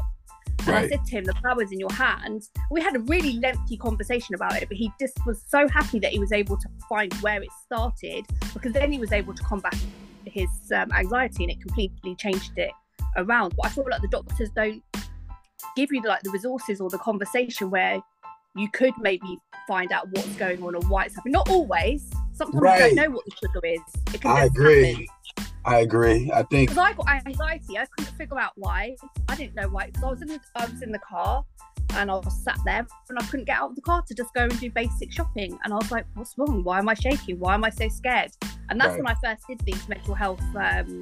[0.65, 2.49] And I said to him, the power's in your hands.
[2.71, 6.11] We had a really lengthy conversation about it, but he just was so happy that
[6.11, 9.75] he was able to find where it started because then he was able to combat
[10.25, 12.71] his um, anxiety and it completely changed it
[13.17, 13.53] around.
[13.57, 14.81] But I feel like the doctors don't
[15.75, 18.01] give you like the resources or the conversation where
[18.55, 21.33] you could maybe find out what's going on or why it's happening.
[21.33, 22.09] Not always.
[22.33, 22.91] Sometimes Right.
[22.91, 24.13] you don't know what the trigger is.
[24.13, 24.91] It can I agree.
[24.91, 25.07] happen.
[25.65, 26.31] I agree.
[26.33, 28.95] I think Because I got anxiety, I couldn't figure out why.
[29.29, 29.85] I didn't know why.
[29.87, 31.45] Because I was in the, I was in the car
[31.95, 34.33] and I was sat there and I couldn't get out of the car to just
[34.33, 35.57] go and do basic shopping.
[35.63, 36.63] And I was like, "What's wrong?
[36.63, 37.39] Why am I shaking?
[37.39, 38.31] Why am I so scared?"
[38.69, 39.03] And that's Right.
[39.03, 41.01] when I first did these mental health um,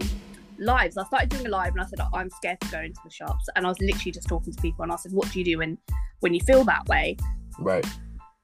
[0.57, 0.97] lives.
[0.97, 3.47] I started doing a live and I said, "I'm scared to go into the shops."
[3.55, 5.57] And I was literally just talking to people and I said, "What do you do
[5.59, 5.77] when
[6.19, 7.17] when you feel that way?"
[7.59, 7.85] right.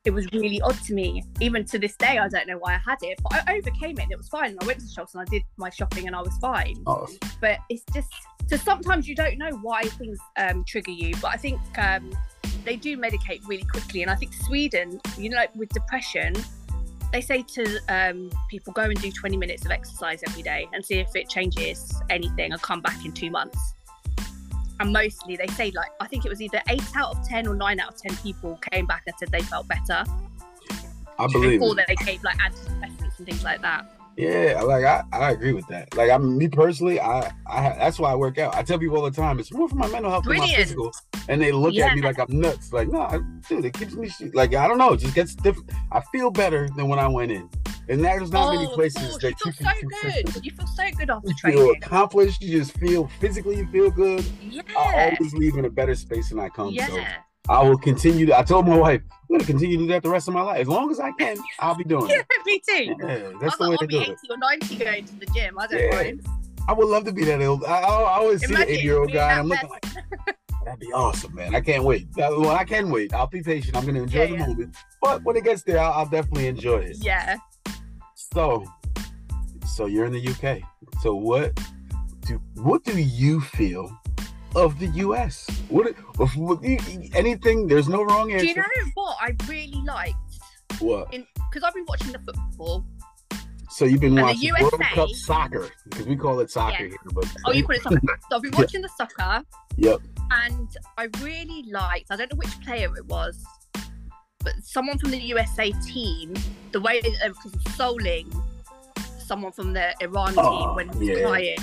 [0.05, 1.21] it was really odd to me.
[1.41, 4.03] Even to this day, I don't know why I had it, but I overcame it
[4.03, 4.51] and it was fine.
[4.51, 6.81] And I went to the shops and I did my shopping and I was fine.
[6.87, 7.07] Oh,
[7.41, 8.07] But it's just
[8.47, 11.13] so sometimes you don't know why things um, trigger you.
[11.21, 12.09] But I think um,
[12.67, 14.01] they do medicate really quickly.
[14.01, 16.33] And I think Sweden, you know, like with depression,
[17.13, 20.85] they say to um, people go and do 20 minutes of exercise every day and
[20.85, 23.57] see if it changes anything and come back in two months.
[24.79, 27.55] And mostly they say like I think it was either eight out of ten or
[27.55, 30.03] nine out of ten people came back and said they felt better
[31.17, 31.85] I believe before it.
[31.87, 33.96] they gave like antidepressants and things like that.
[34.17, 35.95] Yeah, like I, I agree with that.
[35.95, 38.55] Like I mean, me personally, I, I that's why I work out.
[38.55, 40.91] I tell people all the time, it's more for my mental health than my physical.
[41.29, 41.87] And they look Yeah.
[41.87, 42.73] at me like I'm nuts.
[42.73, 44.93] Like, no, I- dude, it keeps me like I don't know.
[44.93, 45.69] It just gets different.
[45.91, 47.47] I feel better than when I went in.
[47.89, 50.45] And there's not many Oh, of places course, that you you feel can so good.
[50.45, 52.41] You feel so good after You feel accomplished.
[52.41, 53.57] You just feel physically.
[53.57, 54.25] You feel good.
[54.41, 54.61] Yeah.
[54.77, 56.67] I always leave in a better space than I come.
[56.75, 57.13] So Yeah.
[57.49, 58.25] I will continue.
[58.27, 60.33] To, I told my wife, I'm going to continue to do that the rest of
[60.33, 60.61] my life.
[60.61, 62.25] As long as I can, I'll be doing Yeah, it.
[62.45, 62.95] me too.
[62.99, 64.17] Yeah, that's I the way to like, do I'll be it.
[64.23, 65.59] 80 or 90 going to the gym.
[65.59, 65.95] I don't Yeah.
[65.95, 66.27] mind.
[66.69, 67.63] I would love to be that old.
[67.63, 69.85] I, I always see the Imagine 80 year old guy, and I'm looking like,
[70.65, 71.55] that'd be awesome, man.
[71.55, 72.07] I can't wait.
[72.17, 73.13] Well, I can wait.
[73.13, 73.77] I'll be patient.
[73.77, 74.47] I'm going to enjoy Yeah, the yeah.
[74.47, 74.75] moment.
[75.01, 76.97] But when it gets there, I'll, I'll definitely enjoy it.
[76.99, 77.37] Yeah.
[78.15, 78.65] So,
[79.65, 80.61] so you're in the UK.
[81.01, 81.57] So what
[82.25, 83.89] do what do you feel
[84.55, 85.47] of the US?
[85.69, 85.93] What,
[86.35, 86.59] what
[87.13, 87.67] anything?
[87.67, 88.45] There's no wrong answer.
[88.45, 88.63] Do you know
[88.95, 90.15] what I really liked?
[90.79, 91.09] what?
[91.11, 92.85] Because I've been watching the football.
[93.69, 96.89] So you've been the watching World Cup soccer because we call it soccer Yeah.
[96.89, 96.97] here.
[97.13, 97.99] But Oh, you call it soccer.
[98.29, 98.59] So I've been Yeah.
[98.59, 99.43] watching the soccer,
[99.77, 100.01] Yep.
[100.31, 102.07] and I really liked.
[102.09, 103.43] I don't know which player it was,
[104.39, 106.33] but someone from the USA team.
[106.71, 108.31] The way they were consoling
[109.25, 111.27] someone from the Iran Oh, team when he was yeah.
[111.27, 111.57] crying.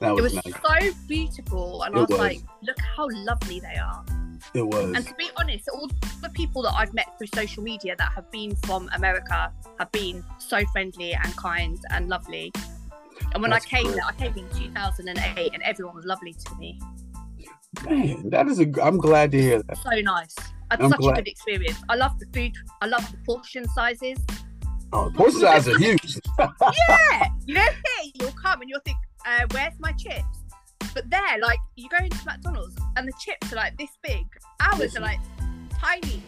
[0.00, 0.54] That It was, was nice.
[0.92, 2.18] so beautiful, and I was, was.
[2.18, 4.04] like, "Look how lovely they are."
[4.54, 4.92] It was.
[4.96, 5.88] And to be honest, all
[6.22, 10.24] the people that I've met through social media that have been from America have been
[10.38, 12.50] so friendly and kind and lovely.
[13.34, 13.96] And when That's I came, great.
[13.96, 16.80] there, I came in 2008, and everyone was lovely to me.
[17.84, 18.66] Man, that is a.
[18.82, 19.76] I'm glad to hear that.
[19.78, 20.34] So nice.
[20.72, 21.12] It's such glad.
[21.18, 21.78] a good experience.
[21.88, 22.52] I love the food.
[22.80, 24.18] I love the portion sizes.
[24.92, 26.18] Oh, the portion size are huge.
[26.38, 30.24] Yeah, you know, here you'll come and you'll think, uh, "Where's my chips?"
[30.94, 34.26] But there, like, you go into McDonald's and the chips are like this big.
[34.60, 35.02] Ours Listen.
[35.02, 35.20] are like
[35.78, 36.22] tiny.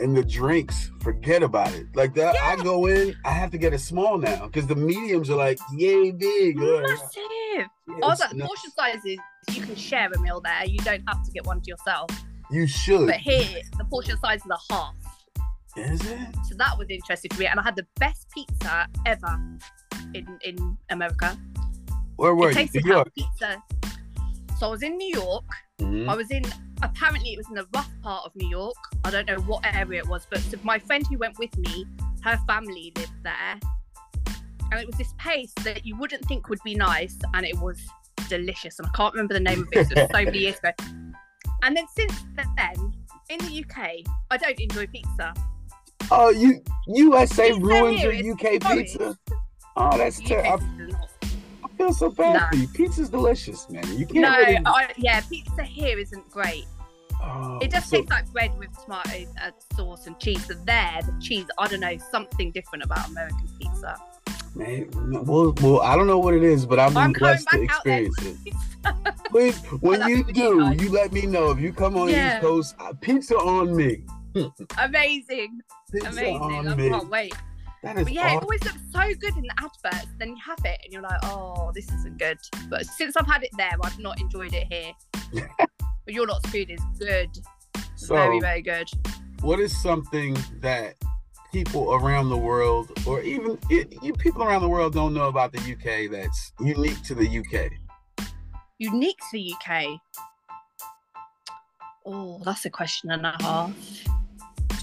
[0.00, 1.86] and the drinks, forget about it.
[1.94, 5.28] Like that, I go in, I have to get a small now because the mediums
[5.30, 6.56] are like yay big.
[6.56, 7.22] Massive.
[7.56, 9.18] yeah, I was like, the portion sizes,
[9.52, 10.64] you can share a meal there.
[10.64, 12.10] You don't have to get one to yourself.
[12.50, 13.06] You should.
[13.06, 14.94] But here, the portion sizes are half.
[15.76, 16.18] Is it?
[16.48, 17.46] So that was interesting for me.
[17.46, 19.40] And I had the best pizza ever
[20.14, 21.38] in, in America.
[22.22, 22.60] Where were it you?
[22.60, 23.12] tasted New York.
[23.16, 23.60] pizza.
[24.56, 25.44] So I was in New York.
[25.80, 26.08] Mhm.
[26.08, 26.44] I was in,
[26.80, 28.76] apparently, it was in the rough part of New York.
[29.04, 31.84] I don't know what area it was, but so my friend who went with me,
[32.22, 33.58] her family lived there.
[34.70, 37.80] And it was this place that you wouldn't think would be nice, and it was
[38.28, 38.78] delicious.
[38.78, 40.70] And I can't remember the name of it, was so many years ago.
[41.64, 42.76] And then since then,
[43.30, 45.34] in the UK, I don't enjoy pizza.
[46.12, 49.18] Oh, you USA ruins your UK pizza.
[49.76, 50.64] Oh, that's terrible.
[51.82, 52.68] Feel so bad for you.
[52.68, 53.84] Pizza's delicious, man.
[53.98, 54.20] You can't.
[54.20, 54.58] No, really...
[54.64, 56.66] I, yeah, pizza here isn't great.
[57.22, 60.46] Oh, It just so- tastes like bread with tomato uh, sauce and cheese.
[60.46, 63.96] There, the cheese, I don't know, something different about American pizza.
[64.54, 64.88] Man,
[65.24, 68.16] well, well, I don't know what it is, but I'm, I'm coming blessed to experience
[68.22, 68.54] it.
[69.30, 71.50] Please, when you do, you let me know.
[71.52, 72.34] If you come on Yeah.
[72.34, 74.02] East Coast, uh, pizza on me.
[74.78, 76.36] Amazing, Pizza amazing.
[76.40, 76.88] on I me.
[76.90, 77.34] can't wait.
[77.82, 80.06] That is But yeah, it always looks so good in the adverts.
[80.18, 82.38] Then you have it and you're like, oh, this isn't good.
[82.68, 84.92] But since I've had it there, I've not enjoyed it here.
[85.68, 87.30] but your lot's food is good.
[87.96, 88.88] So, very, very good.
[89.42, 90.94] what is something that
[91.52, 95.52] people around the world, or even it, you people around the world, don't know about
[95.52, 97.70] the UK that's unique to the UK?
[98.78, 100.00] Unique to the UK.
[102.06, 103.72] Oh, that's a question and a half.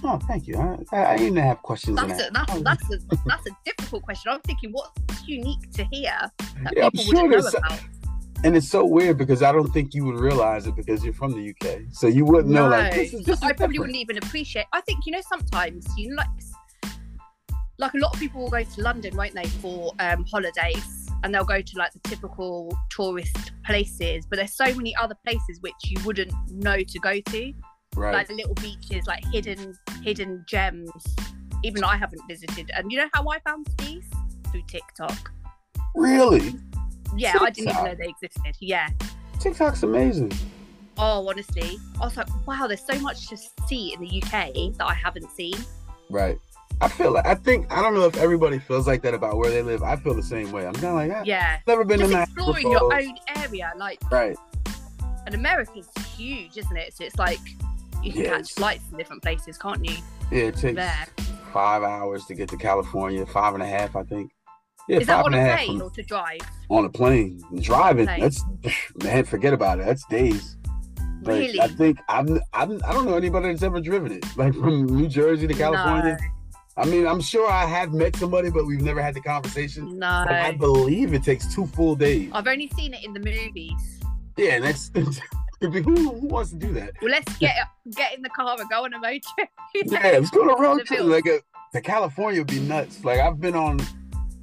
[0.03, 0.55] Oh, thank you.
[0.57, 1.97] I, I, I didn't have questions.
[1.97, 4.31] That's a, that's that's a that's a difficult question.
[4.31, 6.17] I'm thinking, what's unique to here
[6.63, 7.79] that Yeah, people sure wouldn't know about?
[8.45, 11.31] and it's so weird because I don't think you would realize it because you're from
[11.33, 13.79] the UK, so you wouldn't know like this is this is I probably different.
[13.79, 14.65] wouldn't even appreciate.
[14.71, 16.27] I think you know sometimes you know like
[17.77, 21.33] like a lot of people will go to London, won't they, for um, holidays, and
[21.33, 25.73] they'll go to like the typical tourist places, but there's so many other places which
[25.85, 27.53] you wouldn't know to go to,
[27.99, 28.13] right.
[28.13, 30.91] like little beaches, like hidden hidden gems.
[31.63, 32.71] Even I haven't visited.
[32.73, 34.05] And you know how I found these
[34.51, 35.31] through TikTok.
[35.95, 36.55] really,
[37.17, 38.55] Yeah, I didn't even know they existed.
[38.61, 38.87] Yeah.
[39.39, 40.31] TikTok's amazing.
[40.97, 44.85] Oh, honestly, I was like, wow, there's so much to see in the UK that
[44.87, 45.55] I haven't seen.
[46.09, 46.37] Right.
[46.81, 49.51] I feel like I think I don't know if everybody feels like that about where
[49.51, 49.83] they live.
[49.83, 50.65] I feel the same way.
[50.65, 51.59] I'm kind of like, ah, Yeah.
[51.67, 53.73] never been Just to Niagara exploring your own area.
[53.77, 54.37] Like, Right.
[55.25, 56.93] and America's huge, isn't it?
[56.95, 57.39] So it's like
[58.03, 58.29] you can Yes.
[58.37, 59.95] catch flights in different places, can't you?
[60.31, 61.07] Yeah, it takes There.
[61.53, 63.25] five hours to get to California.
[63.25, 64.31] Five and a half, I think.
[64.87, 66.39] Yeah, Is that on and a half plane from- to drive?
[66.69, 67.41] on a plane.
[67.61, 68.05] Driving.
[68.07, 68.21] Plane.
[68.21, 68.43] That's
[69.03, 69.85] man, forget about it.
[69.85, 70.57] That's days.
[71.21, 71.61] Like, Really?
[71.61, 72.79] I think I'm, I'm.
[72.87, 74.25] I don't know anybody that's ever driven it.
[74.37, 76.17] Like from New Jersey to California.
[76.77, 79.99] I mean, I'm sure I have met somebody, but we've never had the conversation.
[79.99, 80.07] No.
[80.07, 82.31] I believe it takes two full days.
[82.33, 83.99] I've only seen it in the movies.
[84.37, 84.65] Yeah, and
[85.71, 85.81] that's who,
[86.19, 86.93] who wants to do that?
[87.01, 87.55] Well, let's get
[87.95, 89.19] get in the car and go on a motor.
[89.85, 91.01] Yeah, let's go to a road trip.
[91.01, 91.39] Like a uh,
[91.73, 93.03] to California would be nuts.
[93.05, 93.79] Like I've been on,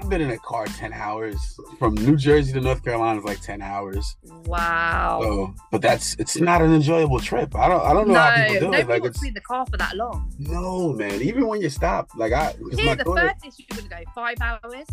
[0.01, 1.37] I've been in a car ten hours
[1.81, 4.17] from New Jersey to North Carolina is like ten hours.
[4.45, 5.21] Wow.
[5.23, 7.57] So, but that's it's not an enjoyable trip.
[7.57, 8.89] I don't I don't know no, how people do it.
[8.89, 10.33] Like it's be in the car for that long.
[10.39, 11.21] no man.
[11.21, 14.87] Even when you stop, like I Here, the daughter- furthest you can go five hours.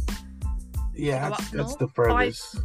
[0.96, 2.58] yeah, that's, that's the five- furthest.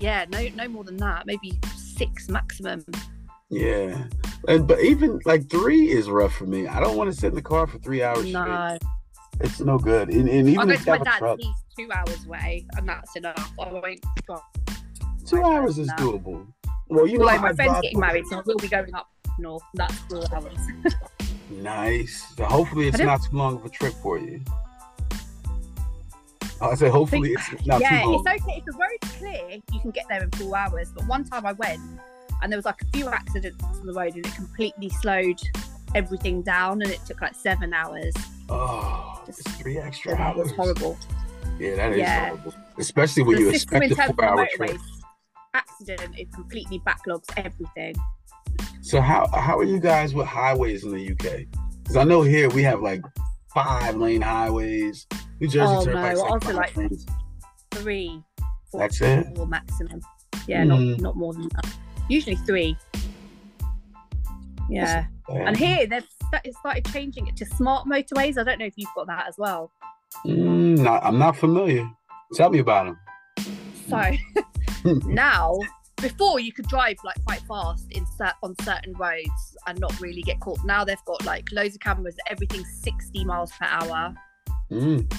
[0.00, 1.26] Yeah, no, no more than that.
[1.26, 1.58] Maybe
[1.96, 2.84] six maximum.
[3.48, 4.04] Yeah,
[4.48, 6.66] and but even like three is rough for me.
[6.66, 8.32] I don't want to sit in the car for three hours straight.
[8.32, 8.78] No,
[9.40, 10.08] It's no good.
[10.08, 11.18] And, and I even go if to my dad's.
[11.18, 13.52] truck, He's two hours away, and that's enough.
[13.60, 14.00] I won't.
[14.28, 14.44] Well,
[15.24, 16.46] two hours is doable.
[16.88, 19.62] Well, you know, like my I friend's getting married, so we'll be going up north.
[19.74, 20.58] That's four hours.
[21.48, 22.34] Nice.
[22.36, 24.40] So hopefully, it's not too long of a trip for you.
[26.60, 28.24] I said, hopefully, it's not yeah, too long.
[28.26, 28.58] it's okay.
[28.58, 30.90] If the road's clear, you can get there in four hours.
[30.94, 31.80] But one time I went,
[32.42, 35.38] and there was like a few accidents on the road, and it completely slowed
[35.94, 38.14] everything down, and it took like seven hours.
[38.48, 40.36] Oh, it's three extra That hours.
[40.38, 40.98] was horrible.
[41.58, 42.28] Yeah, that is Yeah.
[42.28, 42.54] horrible.
[42.78, 44.76] Especially when the you expect a terms of four-hour trip.
[45.54, 47.94] accident, it completely backlogs everything.
[48.82, 51.46] So how how are you guys with highways in the UK?
[51.82, 53.02] Because I know here we have like
[53.52, 55.06] five lane highways.
[55.40, 56.74] New Jersey Oh, Turnpike's no, like also, like-.
[57.72, 58.22] Three,
[58.70, 59.26] four, That's it?
[59.36, 60.00] four maximum.
[60.46, 60.68] Yeah, Mhm.
[60.94, 61.66] not not more than that.
[62.08, 62.76] Usually three.
[64.68, 65.06] Yeah.
[65.28, 66.06] And here they've
[66.60, 68.38] started changing it to smart motorways.
[68.38, 69.70] I don't know if you've got that as well.
[70.24, 71.88] Mm, not, I'm not familiar.
[72.34, 72.98] Tell me about them.
[73.88, 74.12] So
[75.06, 75.58] now,
[75.96, 80.22] before you could drive like quite fast in cer- on certain roads and not really
[80.22, 80.58] get caught.
[80.64, 82.16] Now they've got like loads of cameras.
[82.28, 84.14] Everything's 60 miles per hour,
[84.70, 85.12] Mm,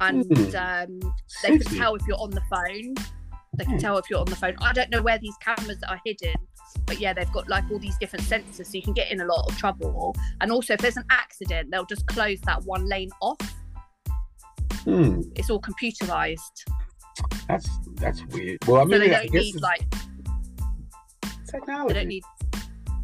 [0.00, 0.56] and Hmm.
[0.56, 2.94] um, they can tell if you're on the phone.
[3.56, 3.78] They can Hmm.
[3.78, 4.54] tell if you're on the phone.
[4.60, 6.34] I don't know where these cameras are hidden,
[6.86, 9.24] but yeah, they've got like all these different sensors, so you can get in a
[9.24, 10.14] lot of trouble.
[10.40, 13.38] And also, if there's an accident, they'll just close that one lane off.
[14.84, 16.64] Hmm, It's all computerized,
[17.48, 18.58] that's that's weird.
[18.66, 19.82] Well, I so mean, they I don't need it's like
[21.46, 21.92] technology.
[21.94, 22.22] they don't need.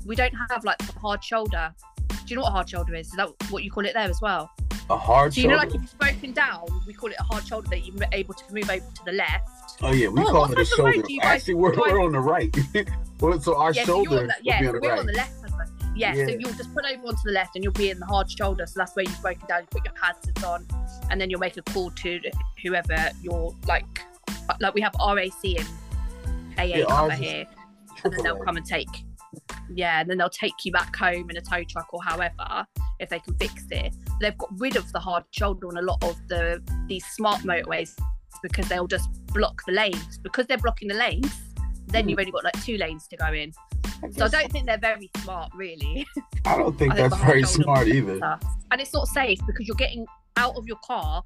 [0.06, 1.74] We don't have like a hard shoulder.
[2.08, 3.08] Do you know what a hard shoulder is?
[3.08, 4.50] Is that what you call it there as well?
[4.88, 7.46] A hard So you know, like if it's broken down, we call it a hard
[7.46, 9.78] shoulder that you're able to move over to the left.
[9.82, 11.06] oh yeah, we Oh, call it a side of the road shoulder.
[11.08, 12.56] do you guys Actually, we're, we're on the right.
[13.20, 14.98] well, so our yeah, so shoulder on the, yeah, so on we're right.
[15.00, 15.40] on the left.
[15.40, 15.68] side.
[15.96, 18.30] Yeah, so you'll just pull over onto the left and you'll be in the hard
[18.30, 18.66] shoulder.
[18.66, 19.62] So that's where you've broken down.
[19.62, 20.66] You put your hazards on,
[21.10, 22.20] and then you'll make a call to
[22.62, 24.02] whoever you're like.
[24.48, 25.66] Uh, like we have RAC and
[26.58, 27.46] AA Yeah, cover here,
[28.04, 29.05] and then they'll come and take.
[29.74, 32.66] Yeah, and then they'll take you back home in a tow truck or however
[32.98, 33.94] if they can fix it.
[34.20, 37.98] They've got rid of the hard shoulder on a lot of the these smart motorways
[38.42, 40.18] because they'll just block the lanes.
[40.18, 41.32] Because they're blocking the lanes,
[41.88, 42.10] then Hmm.
[42.10, 43.52] you've only got like two lanes to go in.
[44.12, 46.06] So I don't think they're very smart, really.
[46.44, 48.38] I don't think I think that's very smart either.
[48.70, 51.22] And it's not safe because you're getting out of your car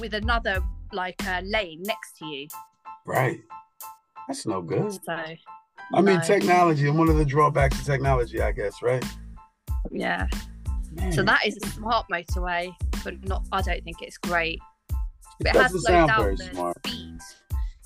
[0.00, 0.60] with another
[0.92, 2.48] like uh, lane next to you.
[3.06, 3.40] Right.
[4.26, 4.92] That's no good.
[5.04, 5.16] So
[5.94, 6.22] I mean, no.
[6.22, 9.04] technology, and one of the drawbacks of technology, I guess, right?
[9.90, 10.26] yeah.
[10.92, 12.72] Man, So that is a smart motorway,
[13.04, 13.44] but not.
[13.52, 14.58] I don't think it's great.
[14.90, 14.94] it
[15.40, 16.76] But it has doesn't slowed down very the smart.
[16.86, 17.18] speed.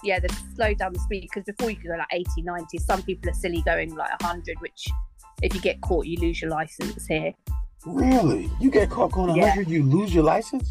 [0.05, 2.79] Yeah, they've slowed down the speed because before you could go like 80, 90.
[2.79, 4.87] Some people are silly going like 100, which
[5.43, 7.33] if you get caught, you lose your license here.
[7.87, 8.51] Really?
[8.61, 9.45] You get caught going Yeah.
[9.55, 10.69] 100, you lose your license?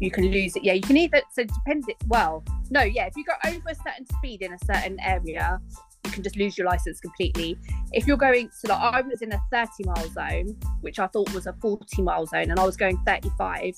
[0.00, 0.64] You can lose it.
[0.64, 1.20] Yeah, you can either.
[1.32, 1.86] So it depends.
[1.88, 3.06] It well, no, yeah.
[3.06, 5.60] If you go over a certain speed in a certain area,
[6.04, 7.56] you can just lose your license completely.
[7.92, 11.32] If you're going, so like I was in a 30 mile zone, which I thought
[11.34, 13.74] was a 40 mile zone, and I was going 35,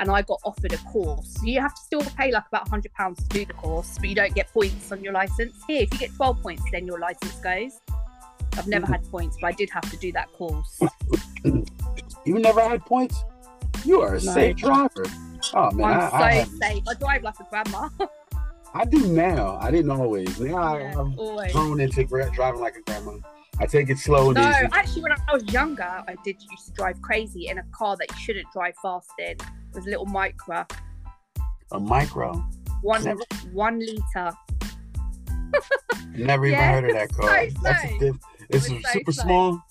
[0.00, 1.36] and I got offered a course.
[1.44, 4.14] You have to still pay like about 100 pounds to do the course, but you
[4.14, 5.54] don't get points on your license.
[5.68, 7.80] Here, if you get 12 points, then your license goes.
[8.56, 10.80] I've never had points, but I did have to do that course.
[12.26, 13.22] You never had points?
[13.84, 14.32] You are a No.
[14.32, 15.04] safe driver.
[15.52, 16.82] Oh man, I'm I, so I, safe.
[16.88, 17.88] I drive like a grandma.
[18.74, 19.56] I do now.
[19.60, 20.40] I didn't always.
[20.40, 21.52] Now I, I've always.
[21.52, 23.12] grown into gra- driving like a grandma.
[23.60, 24.68] I take it slow and No, easy.
[24.72, 28.10] actually, when I was younger, I did used to drive crazy in a car that
[28.10, 29.26] you shouldn't drive fast in.
[29.36, 29.40] It
[29.74, 30.68] was a little Micra,
[31.70, 32.44] A Micra.
[32.82, 33.20] one Never-
[33.52, 34.32] one liter.
[36.16, 37.48] Never even Yeah, heard of that car.
[37.50, 38.16] so That's a diff-
[38.50, 39.24] It's It so super slow.
[39.24, 39.62] small,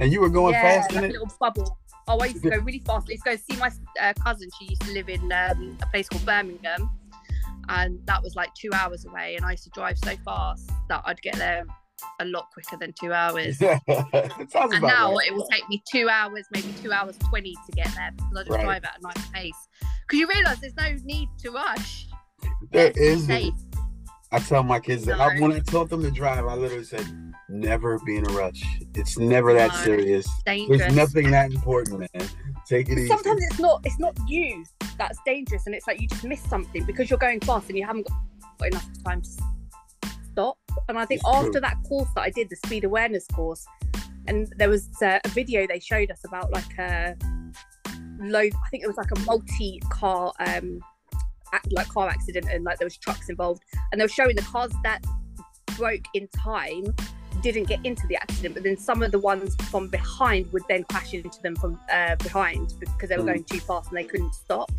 [0.00, 1.12] and you were going yeah, fast like in a it.
[1.12, 1.78] little bubble.
[2.08, 3.06] Oh, I used to go really fast.
[3.06, 3.70] To go see my
[4.00, 4.48] uh, cousin.
[4.58, 6.90] She used to live in um, a place called Birmingham,
[7.70, 9.36] and that was like two hours away.
[9.36, 11.64] And I used to drive so fast that I'd get there
[12.18, 13.58] a lot quicker than two hours.
[13.58, 15.26] sounds And now right.
[15.28, 18.40] it will take me two hours, maybe two hours twenty to get there because I
[18.42, 18.64] just Right.
[18.64, 19.68] drive at a nice pace.
[20.06, 22.06] Because you realise there's no need to rush.
[22.72, 23.28] There It's
[24.32, 27.04] I tell my kids that I, when I taught them to drive, I literally said,
[27.48, 28.62] "Never be in a rush.
[28.94, 29.78] It's never that No.
[29.78, 30.28] serious.
[30.46, 30.78] dangerous.
[30.80, 32.28] There's nothing that important, man.
[32.70, 33.08] Take it easy.
[33.08, 34.64] Sometimes it's not it's not you
[34.96, 37.84] that's dangerous, and it's like you just miss something because you're going fast and you
[37.84, 38.06] haven't
[38.58, 39.30] got enough time to
[40.30, 40.56] stop.
[40.88, 41.46] And I think It's true.
[41.46, 43.66] after that course that I did, the speed awareness course,
[44.28, 47.16] and there was uh, a video they showed us about like a
[48.20, 48.52] load.
[48.54, 50.80] I think it was like a multi-car um
[51.52, 54.42] ac- like car accident, and like there was trucks involved, and they were showing the
[54.42, 55.04] cars that
[55.76, 56.84] broke in time
[57.40, 60.84] didn't get into the accident, but then some of the ones from behind would then
[60.84, 63.26] crash into them from uh, behind because they were Mm.
[63.26, 64.70] going too fast and they couldn't stop.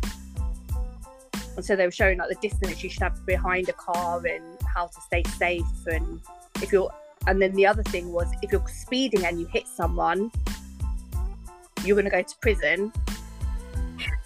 [1.56, 4.44] And so they were showing like the distance you should have behind a car and
[4.74, 6.20] how to stay safe and
[6.62, 6.90] if you're
[7.26, 10.30] and then the other thing was if you're speeding and you hit someone,
[11.84, 12.92] you're gonna go to prison.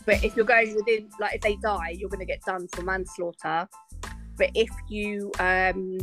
[0.07, 3.69] But if you're going within like if they die, you're gonna get done for manslaughter.
[4.39, 5.99] But if you um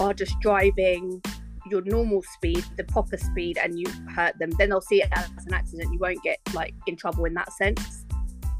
[0.00, 1.22] are just driving
[1.70, 5.46] your normal speed, the proper speed, and you hurt them, then they'll see it as
[5.46, 5.92] an accident.
[5.92, 8.04] You won't get like in trouble in that sense,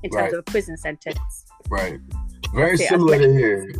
[0.03, 0.33] in terms Right.
[0.33, 1.47] of a prison sentence.
[1.69, 1.99] Right.
[2.55, 3.73] Very similar to here.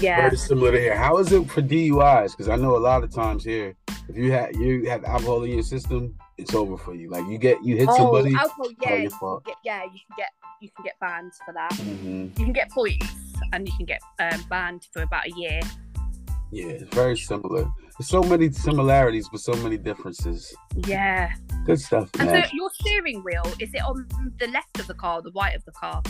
[0.00, 0.96] Yeah, Very similar to here.
[0.96, 2.32] How is it for DUIs?
[2.32, 3.76] Because I know a lot of times here,
[4.08, 7.10] if you have you have alcohol in your system, it's over for you.
[7.10, 8.34] Like you get you hit oh, somebody.
[8.34, 10.28] alcohol, oh, yeah, you can get, yeah, you can get
[10.60, 11.72] you can get banned for that.
[11.72, 12.38] Mhm.
[12.38, 13.06] You can get points,
[13.52, 15.60] and you can get um, banned for about a year.
[16.54, 17.64] Yeah, it's very similar.
[17.98, 20.54] There's so many similarities, but so many differences.
[20.86, 21.32] Yeah,
[21.66, 22.28] Good stuff, Man.
[22.28, 24.06] and so your steering wheel is it on
[24.38, 26.00] the left of the car, the right of the car?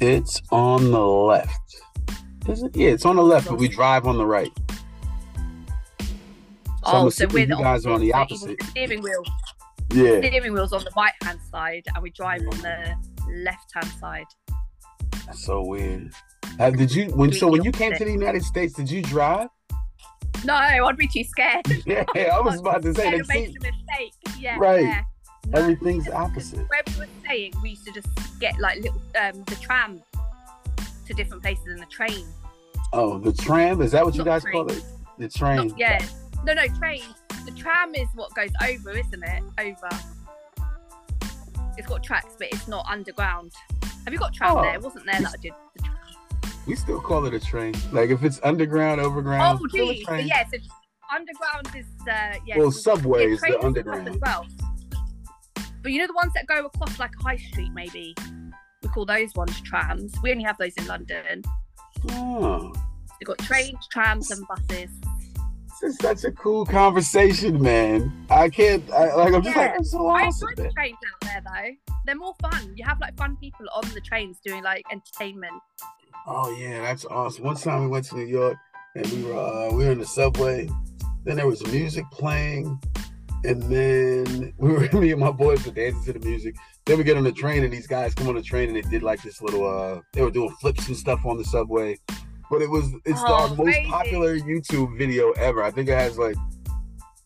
[0.00, 1.76] It's on the left.
[2.46, 2.76] Is it?
[2.76, 4.50] Yeah, it's on the left, but we drive on the right.
[5.98, 6.04] So
[6.84, 8.58] oh, so we're you the guys are on the opposite.
[8.58, 9.22] The steering wheel,
[9.94, 10.18] Yeah.
[10.18, 12.94] steering wheel's on the right hand side, and we drive on the
[13.42, 14.26] left hand side.
[15.24, 16.12] That's so weird.
[16.60, 19.48] Uh, did you when so when you came to the United States, did you drive?
[20.44, 21.66] No, I'd be too scared.
[21.86, 23.56] Yeah, I was about to say Scared the of making seat.
[23.56, 24.14] a mistake.
[24.38, 24.82] Yeah, Right.
[24.84, 25.02] yeah.
[25.48, 26.58] No, Everything's opposite.
[26.68, 28.08] where we were staying, we used to just
[28.40, 30.02] get like little um the tram
[31.06, 32.26] to different places and the train.
[32.92, 34.52] Oh, the tram is that what you guys train.
[34.52, 34.84] call it?
[35.18, 35.68] The train.
[35.68, 36.04] Not- yeah.
[36.44, 37.02] No, no, train.
[37.44, 39.42] The tram is what goes over, isn't it?
[39.58, 39.88] Over.
[41.78, 43.52] It's got tracks, but it's not underground.
[44.04, 44.62] Have you got tram Oh.
[44.62, 44.74] there?
[44.74, 45.96] It wasn't there that I did the tram.
[46.66, 47.74] We still call it a train.
[47.92, 50.04] Like if it's underground, overground, Oh, geez.
[50.08, 50.58] Yeah, so
[51.14, 52.58] underground is uh yeah.
[52.58, 54.08] Well, subway is the underground.
[54.08, 54.46] as well.
[55.82, 58.14] But you know the ones that go across like High Street, maybe
[58.82, 60.12] we call those ones trams.
[60.22, 61.42] We only have those in London.
[62.10, 62.72] Oh,
[63.20, 64.90] We've got trains, trams, and buses.
[65.80, 68.26] this is such a cool conversation, man.
[68.28, 68.82] I can't.
[68.92, 70.48] I, like I'm just like I'm so I awesome.
[70.50, 71.94] enjoy the trains out there though.
[72.04, 72.72] They're more fun.
[72.76, 75.54] You have like fun people on the trains doing like entertainment.
[76.26, 77.44] Oh yeah, that's awesome.
[77.44, 78.56] One time we went to New York
[78.94, 80.68] and we were uh, we were in the subway.
[81.24, 82.80] Then there was music playing,
[83.44, 86.54] and then we were me and my boys were dancing to the music.
[86.84, 88.88] Then we get on the train and these guys come on the train and they
[88.88, 91.96] did like this little uh they were doing flips and stuff on the subway.
[92.50, 95.62] But it was it's Oh, our most popular YouTube video ever.
[95.64, 96.36] I think it has like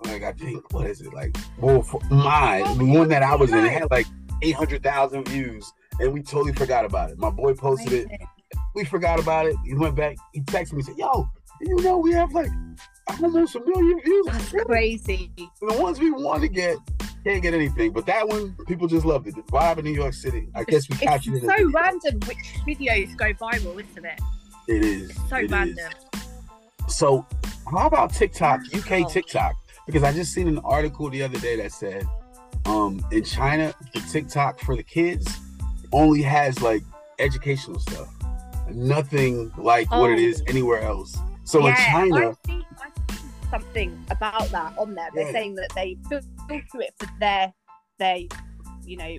[0.07, 3.53] like I think what is it like well for my the one that I was
[3.53, 4.07] in it had like
[4.43, 5.71] eight hundred thousand views
[6.01, 7.19] and we totally forgot about it.
[7.19, 8.11] My boy posted it
[8.75, 9.57] we forgot about it.
[9.65, 10.17] He went back.
[10.33, 11.29] He texted me, said, "Yo,
[11.61, 12.51] you know we have like
[13.21, 14.27] almost a million views.
[14.27, 15.33] That's crazy.
[15.37, 16.77] The ones we want to get
[17.25, 19.35] can't get anything, but that one people just loved it.
[19.37, 20.49] The vibe in New York City.
[20.55, 21.43] I guess we captured it.
[21.43, 21.71] so video.
[21.71, 24.21] random which videos go viral, isn't it?
[24.69, 25.11] It is.
[25.11, 25.51] It's so It is.
[25.51, 25.93] random.
[26.89, 27.27] So,
[27.71, 28.61] how about TikTok.
[28.75, 29.55] UK TikTok?
[29.87, 32.07] Because I just seen an article the other day that said,
[32.67, 35.27] um, in China, the TikTok for the kids
[35.93, 36.83] only has like
[37.19, 38.09] educational stuff,
[38.75, 40.45] nothing like what it is Oh.
[40.49, 41.17] anywhere else.
[41.45, 45.09] So in China, I've seen, I've seen something about that on there.
[45.15, 45.33] They're Yeah.
[45.33, 46.27] saying that they filter
[46.81, 47.53] it for their
[47.99, 48.19] their
[48.85, 49.17] you know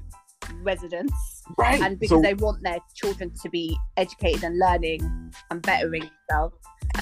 [0.64, 1.80] residents right?
[1.82, 5.02] and because so, they want their children to be educated and learning
[5.52, 6.56] and bettering themselves.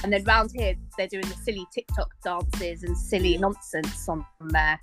[0.04, 4.80] And then round here, they're doing the silly TikTok dances and silly nonsense on there.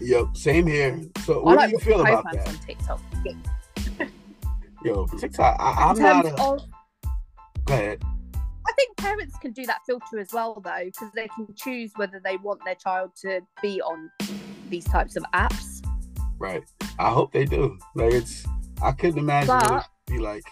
[0.00, 1.00] yep, same here.
[1.24, 2.48] So, I what like do you feel about that?
[2.48, 3.00] on TikTok.
[4.84, 5.56] Yo, TikTok.
[5.60, 6.24] I, I'm In not.
[6.26, 6.62] A, of,
[7.72, 12.20] I think parents can do that filter as well, though, because they can choose whether
[12.24, 14.10] they want their child to be on
[14.68, 15.84] these types of apps.
[16.38, 16.64] Right.
[16.98, 17.78] I hope they do.
[17.94, 18.44] Like it's.
[18.82, 20.44] I couldn't imagine what it'd be like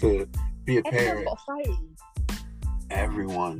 [0.00, 0.28] to
[0.64, 1.28] be a parent.
[1.28, 1.64] a.
[2.90, 3.58] Everyone.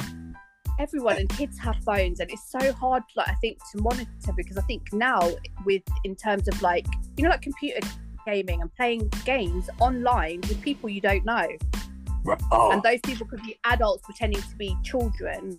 [0.78, 4.59] everyone and kids have phones and it's so hard like i think to monitor because
[4.59, 5.20] i think now
[5.64, 6.86] with in terms of like
[7.16, 7.80] you know like computer
[8.26, 11.46] gaming and playing games online with people you don't know.
[12.50, 15.58] Oh, and those people could be adults pretending to be children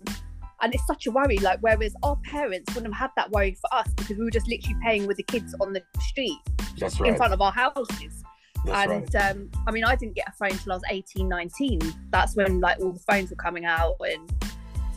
[0.60, 3.72] and it's such a worry like whereas our parents wouldn't have had that worry for
[3.72, 6.38] us because we were just literally playing with the kids on the street
[6.80, 7.00] right.
[7.00, 8.22] in front of our houses.
[8.64, 9.30] That's and right.
[9.30, 11.80] um, I mean, I didn't get a phone until I was 18, 19.
[12.10, 14.32] That's when like all the phones were coming out and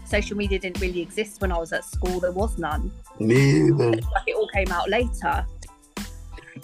[0.05, 2.19] social media didn't really exist when I was at school.
[2.19, 2.91] There was none.
[3.19, 3.91] Neither.
[3.91, 5.45] Like it all came out later.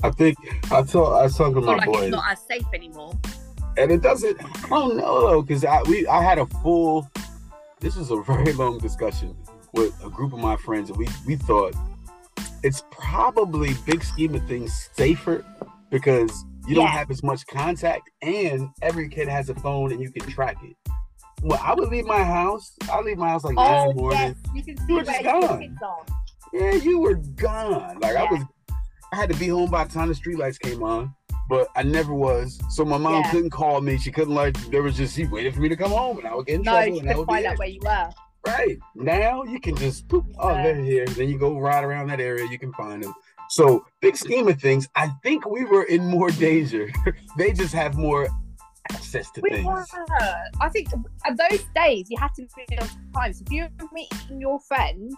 [0.03, 0.37] I think
[0.71, 3.17] I told I was talking to my like boy, it's not as safe anymore.
[3.77, 4.37] And it doesn't.
[4.65, 7.09] I don't know though, because I we I had a full.
[7.79, 9.35] This was a very long discussion
[9.73, 11.75] with a group of my friends, and we we thought
[12.63, 15.45] it's probably big scheme of things safer
[15.89, 20.11] because you don't have as much contact, and every kid has a phone and you
[20.11, 20.75] can track it.
[21.43, 22.73] Well, I would leave my house.
[22.91, 24.19] I leave my house like nine Oh in the morning.
[24.19, 25.77] yes, you can You see were just gone.
[26.51, 27.99] Yeah, you were gone.
[27.99, 28.41] Like I was,
[29.13, 31.13] I had to be home by the time the streetlights came on,
[31.49, 32.59] but I never was.
[32.69, 33.31] So my mom Yeah.
[33.31, 33.97] couldn't call me.
[33.97, 34.55] She couldn't like.
[34.71, 36.61] There was just she waited for me to come home, and I would get in
[36.63, 38.09] No, trouble, you and that could find out where you were.
[38.45, 40.25] Right now, you can just poop.
[40.39, 40.63] Oh, Yeah.
[40.63, 41.05] they're here.
[41.07, 42.45] Then you go right around that area.
[42.49, 43.13] You can find them.
[43.49, 46.89] So big scheme of things, I think we were in more danger.
[47.37, 48.27] they just have more
[48.91, 49.65] access to We things.
[49.65, 49.85] were.
[50.61, 50.89] I think
[51.25, 53.33] at those days you had to be on time.
[53.33, 55.15] So if you were meeting your friends,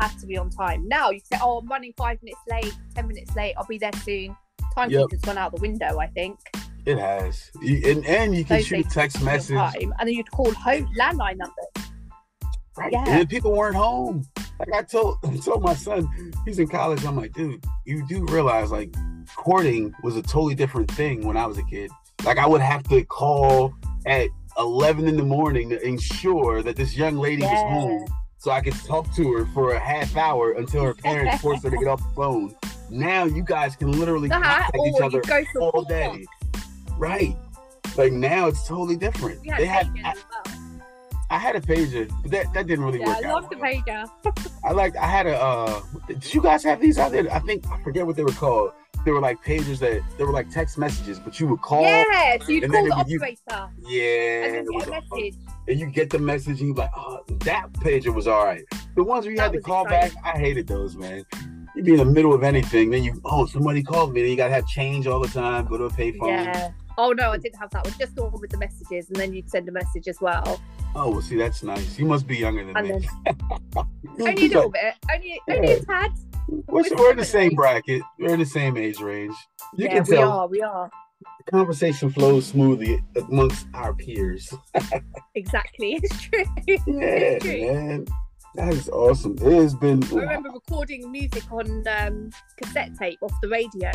[0.00, 0.86] had to be on time.
[0.88, 3.54] Now you say, "Oh, I'm running five minutes late, ten minutes late.
[3.56, 4.36] I'll be there soon."
[4.74, 5.22] Timekeeper's Yep.
[5.22, 5.98] gone out the window.
[5.98, 6.38] I think.
[6.84, 9.56] It has, You- and and you can Those shoot a text message.
[9.56, 11.90] time, and then you'd call home landline numbers.
[12.76, 12.92] Right.
[12.92, 13.04] Yeah.
[13.08, 14.24] And people weren't home.
[14.60, 16.08] Like I told I told my son,
[16.44, 17.04] he's in college.
[17.04, 18.94] I'm like, dude, you do realize like
[19.34, 21.90] courting was a totally different thing when I was a kid.
[22.24, 23.74] Like I would have to call
[24.06, 24.28] at
[24.58, 28.06] 11 in the morning to ensure that this young lady was home
[28.46, 31.70] so I could talk to her for a half hour until her parents forced her
[31.70, 32.54] to get off the phone.
[32.90, 36.24] Now you guys can literally That contact each other you go to a all day.
[36.96, 37.36] Right.
[37.96, 39.44] Like now it's totally different.
[39.50, 40.14] Had they I.
[41.28, 43.42] I had a pager, but that, that didn't really Yeah, work I out.
[43.42, 44.08] love the pager.
[44.64, 47.28] I like I had a uh did you guys have these out there?
[47.34, 48.70] I think I forget what they were called.
[49.04, 52.38] They were like pagers that they were like text messages, but you would call Yeah,
[52.40, 55.34] so you'd call the would- you- operator Yeah, and then get a a- message.
[55.68, 58.64] And you get the message and you're like, oh that pager was all right.
[58.96, 60.14] The ones where you That had to call exciting.
[60.14, 61.24] back, I hated those, man.
[61.74, 64.36] You'd be in the middle of anything, then you oh somebody called me, then you
[64.36, 66.28] gotta have change all the time, go to a payphone.
[66.28, 66.70] Yeah.
[66.98, 67.94] Oh no, I didn't have that one.
[67.98, 70.60] Just the one with the messages, and then you'd send a message as well.
[70.94, 71.98] Oh well see that's nice.
[71.98, 73.08] You must be younger than And me.
[74.20, 74.94] Only a little bit.
[75.12, 76.12] Only, only a tad.
[76.48, 78.00] We're, we're in the same bracket.
[78.18, 79.34] We're in the same age range.
[79.74, 80.46] You yeah, can we are.
[80.46, 80.90] We are.
[81.44, 84.52] The conversation flows smoothly amongst our peers.
[85.34, 85.98] Exactly.
[86.02, 86.44] It's true.
[86.66, 87.72] Yeah, It's true.
[87.72, 88.06] man.
[88.54, 89.36] That is awesome.
[89.42, 90.02] It has been.
[90.04, 93.90] I remember recording music on um, cassette tape off the radio.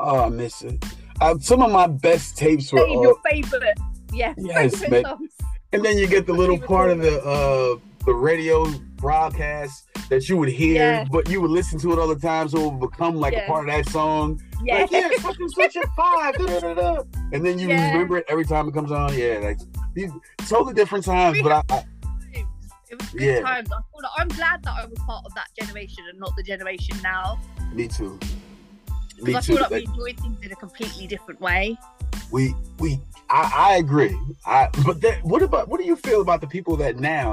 [0.00, 0.84] Oh, I miss it.
[1.20, 2.80] Uh, some of my best tapes were.
[2.86, 3.78] All- your favorite.
[4.12, 4.34] Yeah.
[4.36, 5.04] Yes, favorite man.
[5.04, 5.32] songs.
[5.72, 10.36] and then you get the little part of the uh the radio broadcast that you
[10.36, 11.04] would hear, Yeah.
[11.10, 13.44] but you would listen to it all the time, so it would become like a
[13.46, 14.40] part of that song.
[14.62, 14.78] Yeah.
[14.82, 16.34] Like, yeah, such and at five.
[16.36, 17.02] da, da, da.
[17.32, 17.92] And then you Yeah.
[17.92, 19.16] remember it every time it comes on.
[19.16, 19.58] Yeah, like
[19.94, 20.10] these
[20.48, 21.84] totally different times, but I, I
[22.90, 23.40] It was good Yeah.
[23.40, 23.68] times.
[23.72, 26.42] I feel like I'm glad that I was part of that generation and not the
[26.42, 27.38] generation now.
[27.72, 28.18] me too.
[29.16, 29.52] Me Because I too.
[29.54, 31.76] feel like we Like, enjoy things in a completely different way.
[32.30, 33.00] we we
[33.30, 34.16] I, I agree.
[34.46, 37.32] I but that what about what do you feel about the people that now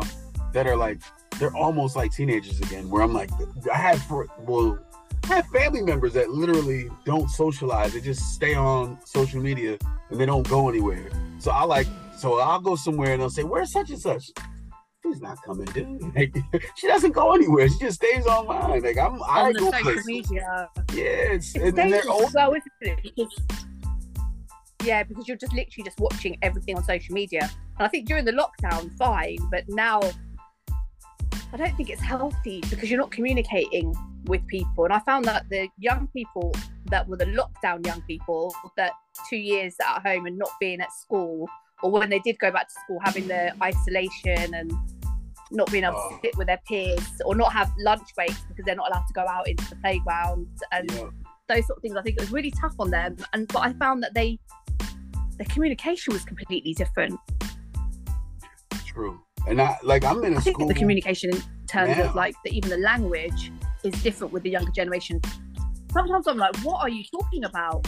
[0.53, 1.01] that are like
[1.39, 2.89] they're almost like teenagers again?
[2.89, 3.29] Where I'm like
[3.71, 4.79] I have for well
[5.25, 7.93] I have family members that literally don't socialize.
[7.93, 9.77] They just stay on social media
[10.09, 11.09] and they don't go anywhere.
[11.39, 11.87] So I like
[12.17, 14.31] so I'll go somewhere and they'll say, Where's such and such?
[15.03, 16.01] She's not coming, dude.
[16.15, 16.35] Like,
[16.75, 17.67] she doesn't go anywhere.
[17.69, 18.83] She just stays online.
[18.83, 20.05] Like I'm I on the go social places.
[20.05, 20.69] media.
[20.93, 22.71] Yeah, it's, It's and, they're old as well, isn't
[23.15, 23.27] it?
[24.83, 27.49] Yeah, because you're just literally just watching everything on social media.
[27.77, 30.01] And I think during the lockdown, fine, but now
[31.53, 33.93] I don't think it's healthy because you're not communicating
[34.25, 34.85] with people.
[34.85, 36.53] And I found that the young people
[36.85, 38.93] that were the lockdown young people, that
[39.29, 41.49] two years at home and not being at school,
[41.83, 44.71] or when they did go back to school, having the isolation and
[45.51, 46.09] not being able Oh.
[46.15, 49.13] to sit with their peers or not have lunch breaks because they're not allowed to
[49.13, 51.09] go out into the playground and yeah.
[51.49, 51.97] those sort of things.
[51.97, 54.39] I think it was really tough on them, and but I found that they
[55.37, 57.19] their communication was completely different.
[58.85, 59.19] True.
[59.47, 60.67] And I like I'm in a I think school.
[60.67, 62.09] the communication in terms Yeah.
[62.09, 63.51] of like the, even the language
[63.83, 65.19] is different with the younger generation.
[65.91, 67.85] Sometimes I'm like, what are you talking about?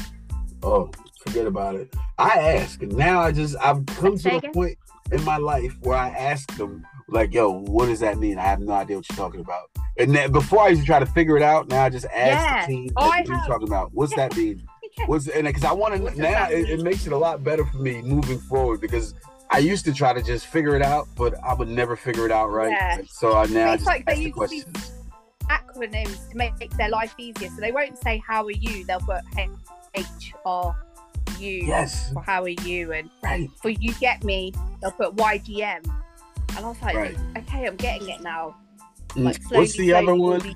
[0.64, 0.90] Oh,
[1.26, 1.94] forget about it.
[2.18, 4.54] I ask, and now I just I've come to Say the again?
[4.54, 4.78] point
[5.12, 8.62] in my life where I ask them, like, "Yo, what does that mean?" I have
[8.62, 9.70] no idea what you're talking about.
[10.00, 11.68] And then before I used to try to figure it out.
[11.68, 12.66] Now I just ask Yeah.
[12.66, 13.94] the team, Oh, "What are you talking about?
[13.94, 14.64] What's that mean?
[15.08, 17.78] What's and because I want to now it, it makes it a lot better for
[17.80, 19.14] me moving forward because
[19.54, 22.32] I used to try to just figure it out, but I would never figure it
[22.32, 22.72] out right.
[22.72, 23.02] Yeah.
[23.08, 24.92] So I now I It's just like ask the questions.
[25.44, 27.50] acronyms to make their life easier.
[27.50, 29.22] So they won't say how are you, they'll put
[29.96, 30.76] H R
[31.40, 32.12] U Yes.
[32.14, 33.48] for how are you, and Right.
[33.62, 35.84] for you get me, they'll put YGM.
[36.56, 37.18] And I was like, Right.
[37.38, 38.56] okay, I'm getting it now.
[39.10, 40.56] Mm, Like slowly, What's the other slowly,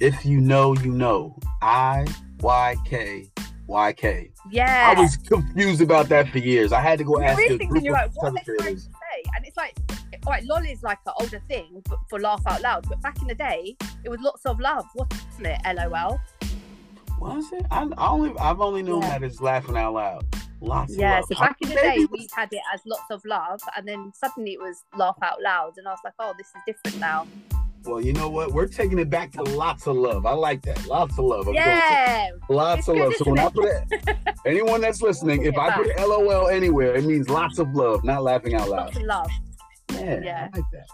[0.00, 1.36] If you know, you know.
[1.60, 2.06] I
[2.40, 3.30] Y K
[3.68, 4.30] Y K.
[4.50, 4.94] Yeah.
[4.96, 6.72] I was confused about that for years.
[6.72, 8.90] I had to go ask a group of like, what are they trying to say?
[9.36, 9.76] And it's like,
[10.26, 12.86] all right, lol is like an older thing but for laugh out loud.
[12.88, 15.60] But back in the day, it was lots of love, wasn't it?
[15.66, 16.18] LOL.
[17.20, 17.66] Was it?
[17.70, 19.18] I, I only I've only known Yeah.
[19.18, 20.24] that as laughing out loud.
[20.60, 21.24] Lots of Yeah, love.
[21.30, 23.86] so back in the day, it we was- had it as lots of love, and
[23.86, 26.98] then suddenly it was laugh out loud, and I was like, oh, this is different
[27.00, 27.26] now.
[27.88, 28.52] Well, you know what?
[28.52, 30.26] We're taking it back to lots of love.
[30.26, 30.86] I like that.
[30.86, 31.48] Lots of love.
[31.48, 33.14] I'm Yeah, lots It's of love.
[33.14, 37.30] So when I put it, anyone that's listening, if I put LOL anywhere, it means
[37.30, 38.86] lots of love, not laughing out loud.
[38.94, 39.30] lots of love.
[39.94, 40.48] Yeah, Yeah.
[40.52, 40.86] I like that.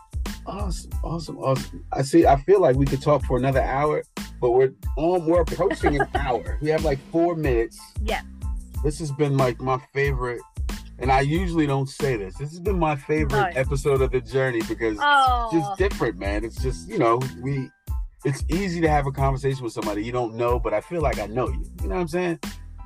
[0.46, 1.84] Awesome, awesome, awesome.
[1.92, 2.26] I see.
[2.26, 4.04] I feel like we could talk for another hour,
[4.40, 5.26] but we're on.
[5.26, 6.58] We're approaching an hour.
[6.60, 7.80] We have like four minutes.
[8.02, 8.20] Yeah.
[8.84, 10.42] This has been like my favorite,
[10.98, 12.34] and I usually don't say this.
[12.36, 13.60] This has been my favorite No.
[13.60, 15.74] episode of the journey because Oh, it's just oh.
[15.76, 16.44] different, man.
[16.44, 17.70] It's just you know we.
[18.24, 21.18] It's easy to have a conversation with somebody you don't know, but I feel like
[21.18, 21.64] I know you.
[21.82, 22.38] You know what I'm saying?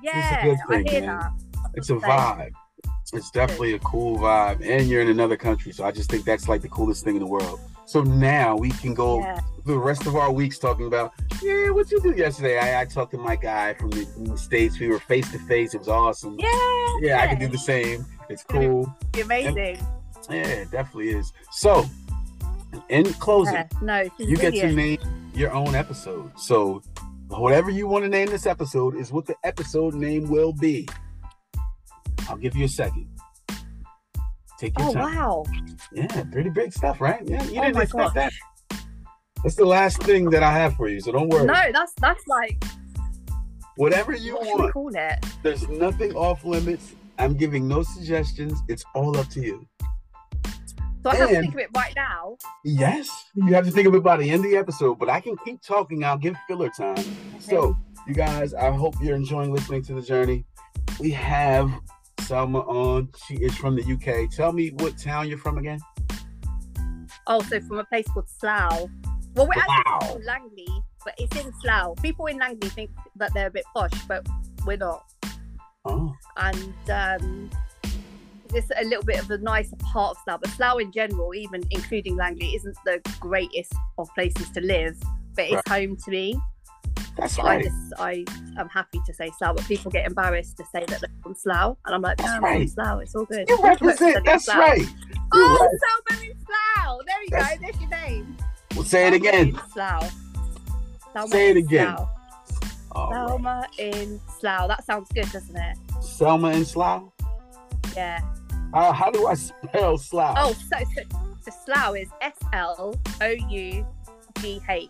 [0.02, 1.30] yeah, good I thing, hear man.
[1.74, 2.50] It's a vibe.
[3.12, 6.48] It's definitely a cool vibe, and you're in another country, so I just think that's
[6.48, 7.60] like the coolest thing in the world.
[7.88, 11.90] So now we can go Yeah, the rest of our weeks talking about, yeah, what
[11.90, 12.58] you do yesterday?
[12.58, 14.78] I, I talked to my guy from the, from the states.
[14.78, 15.72] We were face to face.
[15.72, 16.36] It was awesome.
[16.38, 18.04] yeah, Yeah, I can do the same.
[18.28, 18.94] It's cool.
[19.18, 19.78] amazing.
[20.28, 21.32] Yeah, it definitely is.
[21.50, 21.86] So,
[22.90, 24.98] in closing, Yeah, no, you get to name
[25.32, 26.30] your own episode.
[26.38, 26.82] So,
[27.28, 30.86] whatever you want to name this episode is what the episode name will be.
[32.28, 33.08] I'll give you a second.
[34.58, 35.16] Take your Oh time.
[35.16, 35.44] wow!
[35.92, 37.22] Yeah, pretty big stuff, right?
[37.24, 38.14] Yeah, you Oh didn't expect gosh.
[38.14, 38.32] that.
[39.44, 41.46] That's the last thing that I have for you, so don't worry.
[41.46, 42.62] No, that's that's like
[43.76, 45.24] Whatever you what want, call it?
[45.44, 46.94] there's nothing off limits.
[47.20, 48.60] I'm giving no suggestions.
[48.68, 49.64] It's all up to you.
[51.04, 52.36] So I have to think of it right now.
[52.64, 55.20] Yes, you have to think of it by the end of the episode, but I
[55.20, 56.02] can keep talking.
[56.02, 56.96] I'll give filler time.
[57.38, 57.76] So,
[58.08, 60.44] you guys, I hope you're enjoying listening to the journey.
[60.98, 61.70] We have
[62.28, 63.08] Selmah on.
[63.26, 64.30] She is from the UK.
[64.30, 65.80] Tell me what town you're from again.
[67.26, 68.88] Oh, so from a place called Slough.
[69.34, 69.98] Well, we're actually Wow.
[70.00, 70.68] from Langley,
[71.04, 71.96] but it's in Slough.
[72.02, 74.26] People in Langley think that they're a bit posh, but
[74.66, 75.04] we're not.
[75.84, 77.50] Oh, And um,
[78.54, 80.40] it's a little bit of a nicer part of Slough.
[80.42, 84.98] But Slough in general, even including Langley, isn't the greatest of places to live,
[85.34, 86.38] but it's home to me.
[87.18, 87.64] That's I right.
[87.64, 88.24] just, I
[88.58, 91.76] am happy to say Slough, but people get embarrassed to say that they're from Slough,
[91.84, 92.68] and I'm like, no, I'm from.
[92.68, 93.00] Slough.
[93.02, 93.48] It's all good.
[93.48, 94.24] You represent.
[94.24, 94.56] That's Slough.
[94.58, 94.78] right.
[94.80, 94.88] You're
[95.34, 96.16] Oh, right.
[96.16, 96.98] Selmah in Slough.
[97.06, 97.62] There we That's- go.
[97.62, 98.36] There's your name.
[98.76, 99.48] Well, say it again.
[99.48, 100.14] in Slough.
[101.14, 101.96] Selmah Say it again.
[101.96, 102.08] Slough.
[102.92, 103.28] All right.
[103.28, 104.68] Selmah in Slough.
[104.68, 105.78] That sounds good, doesn't it?
[106.00, 107.10] Selmah in Slough.
[107.96, 108.20] Yeah.
[108.72, 110.36] Uh, how do I spell Slough?
[110.38, 111.02] Oh, so, so,
[111.42, 113.86] so Slough is S L O U
[114.40, 114.88] G H.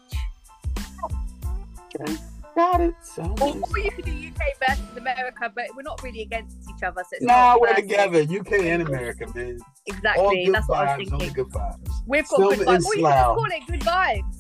[2.57, 2.95] got it.
[3.05, 3.41] Selmah.
[3.71, 7.05] Or, you could do UK versus America, but we're not really against each other.
[7.11, 8.21] So Nah, we're together.
[8.23, 9.59] UK and America, man.
[9.61, 10.45] All Exactly.
[10.47, 11.11] good That's what I was vibes.
[11.21, 11.33] Thinking.
[11.35, 11.91] good vibes.
[12.07, 12.85] We've got Selmah good vibes.
[12.87, 14.35] Or you can call it good vibes.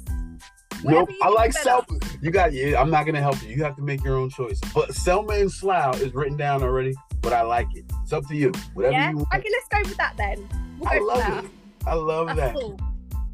[0.85, 0.85] Nope.
[0.85, 1.51] Whatever you I like.
[1.55, 2.19] Selmah.
[2.23, 2.53] You got.
[2.53, 3.49] Yeah, I'm not gonna help you.
[3.49, 4.61] You have to make your own choice.
[4.75, 6.95] But Selmah and Slough is written down already.
[7.21, 7.85] But I like it.
[8.03, 8.53] It's up to you.
[8.75, 9.11] Whatever Yeah.
[9.11, 9.29] you want.
[9.35, 10.49] Okay, let's go with that then.
[10.79, 11.45] We'll I love that.
[11.45, 11.51] it.
[11.87, 12.55] I love That's that.
[12.55, 12.79] cool.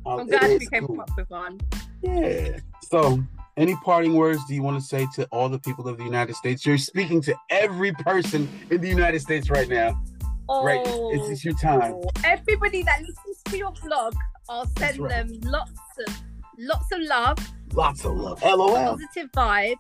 [0.06, 1.00] Uh, I'm glad we came cool.
[1.02, 1.60] up with one.
[2.02, 2.56] Yeah.
[2.90, 3.22] So,
[3.56, 6.34] any parting words do you want to say to all the people of the United
[6.36, 6.66] States?
[6.66, 10.00] You're speaking to every person in the United States right now.
[10.48, 10.80] Oh, Right.
[10.84, 11.94] It's, it's your time.
[12.24, 14.12] everybody that listens to your vlog,
[14.48, 15.08] I'll send right.
[15.26, 15.70] them lots
[16.06, 16.14] of
[16.58, 17.38] lots of love,
[17.72, 18.42] Lots of love.
[18.42, 18.68] LOL.
[18.96, 19.76] positive vibes,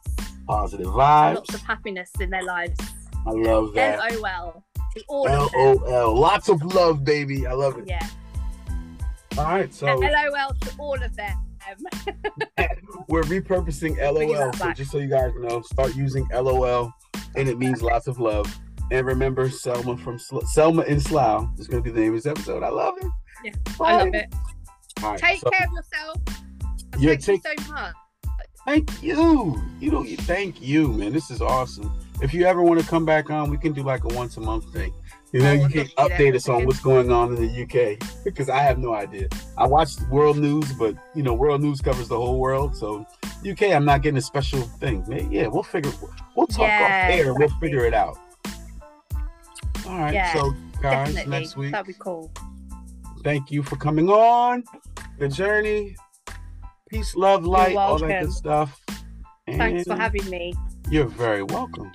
[0.46, 1.34] Positive vibes.
[1.36, 2.78] lots of happiness in their lives.
[3.26, 3.98] I love that.
[4.14, 4.64] LOL
[4.96, 5.60] to all L of them.
[5.60, 6.14] O L.
[6.14, 7.46] Lots of love, baby.
[7.46, 7.84] I love it.
[7.88, 8.06] Yeah.
[9.36, 9.72] All right.
[9.74, 9.86] So.
[9.86, 11.43] LOL to all of them.
[13.08, 14.52] We're repurposing LOL.
[14.54, 16.92] So just so you guys know, start using LOL,
[17.36, 18.46] and it means lots of love.
[18.90, 22.22] And remember, Selmah from Sl- Selmah in Slough is going to be the name of
[22.22, 22.62] this episode.
[22.62, 23.06] I love it.
[23.44, 24.34] Yeah, I love it.
[25.02, 26.16] Right, Take so care of yourself.
[26.98, 27.94] Yeah, Thank take- you so much.
[28.66, 29.60] Thank you.
[29.78, 31.12] You know, you thank you, man.
[31.12, 31.92] This is awesome.
[32.22, 34.40] If you ever want to come back on, we can do like a once a
[34.40, 34.92] month thing.
[35.34, 36.10] You know, you can love to do that.
[36.12, 39.26] update us on what's going on in the UK because I have no idea.
[39.58, 42.76] I watch world news, but you know, world news covers the whole world.
[42.76, 43.04] So
[43.44, 45.04] UK, I'm not getting a special thing.
[45.32, 45.90] Yeah, we'll figure.
[46.36, 47.34] We'll talk Yeah, off air.
[47.34, 48.16] We'll figure it out.
[49.88, 50.14] All right.
[50.14, 51.30] Yeah, so guys, Definitely.
[51.30, 52.30] next week, That'd be cool.
[53.24, 54.62] thank you for coming on
[55.18, 55.96] the journey.
[56.88, 58.80] Peace, love, light, all that good stuff.
[59.48, 60.54] Thanks for having me.
[60.88, 61.90] You're very welcome.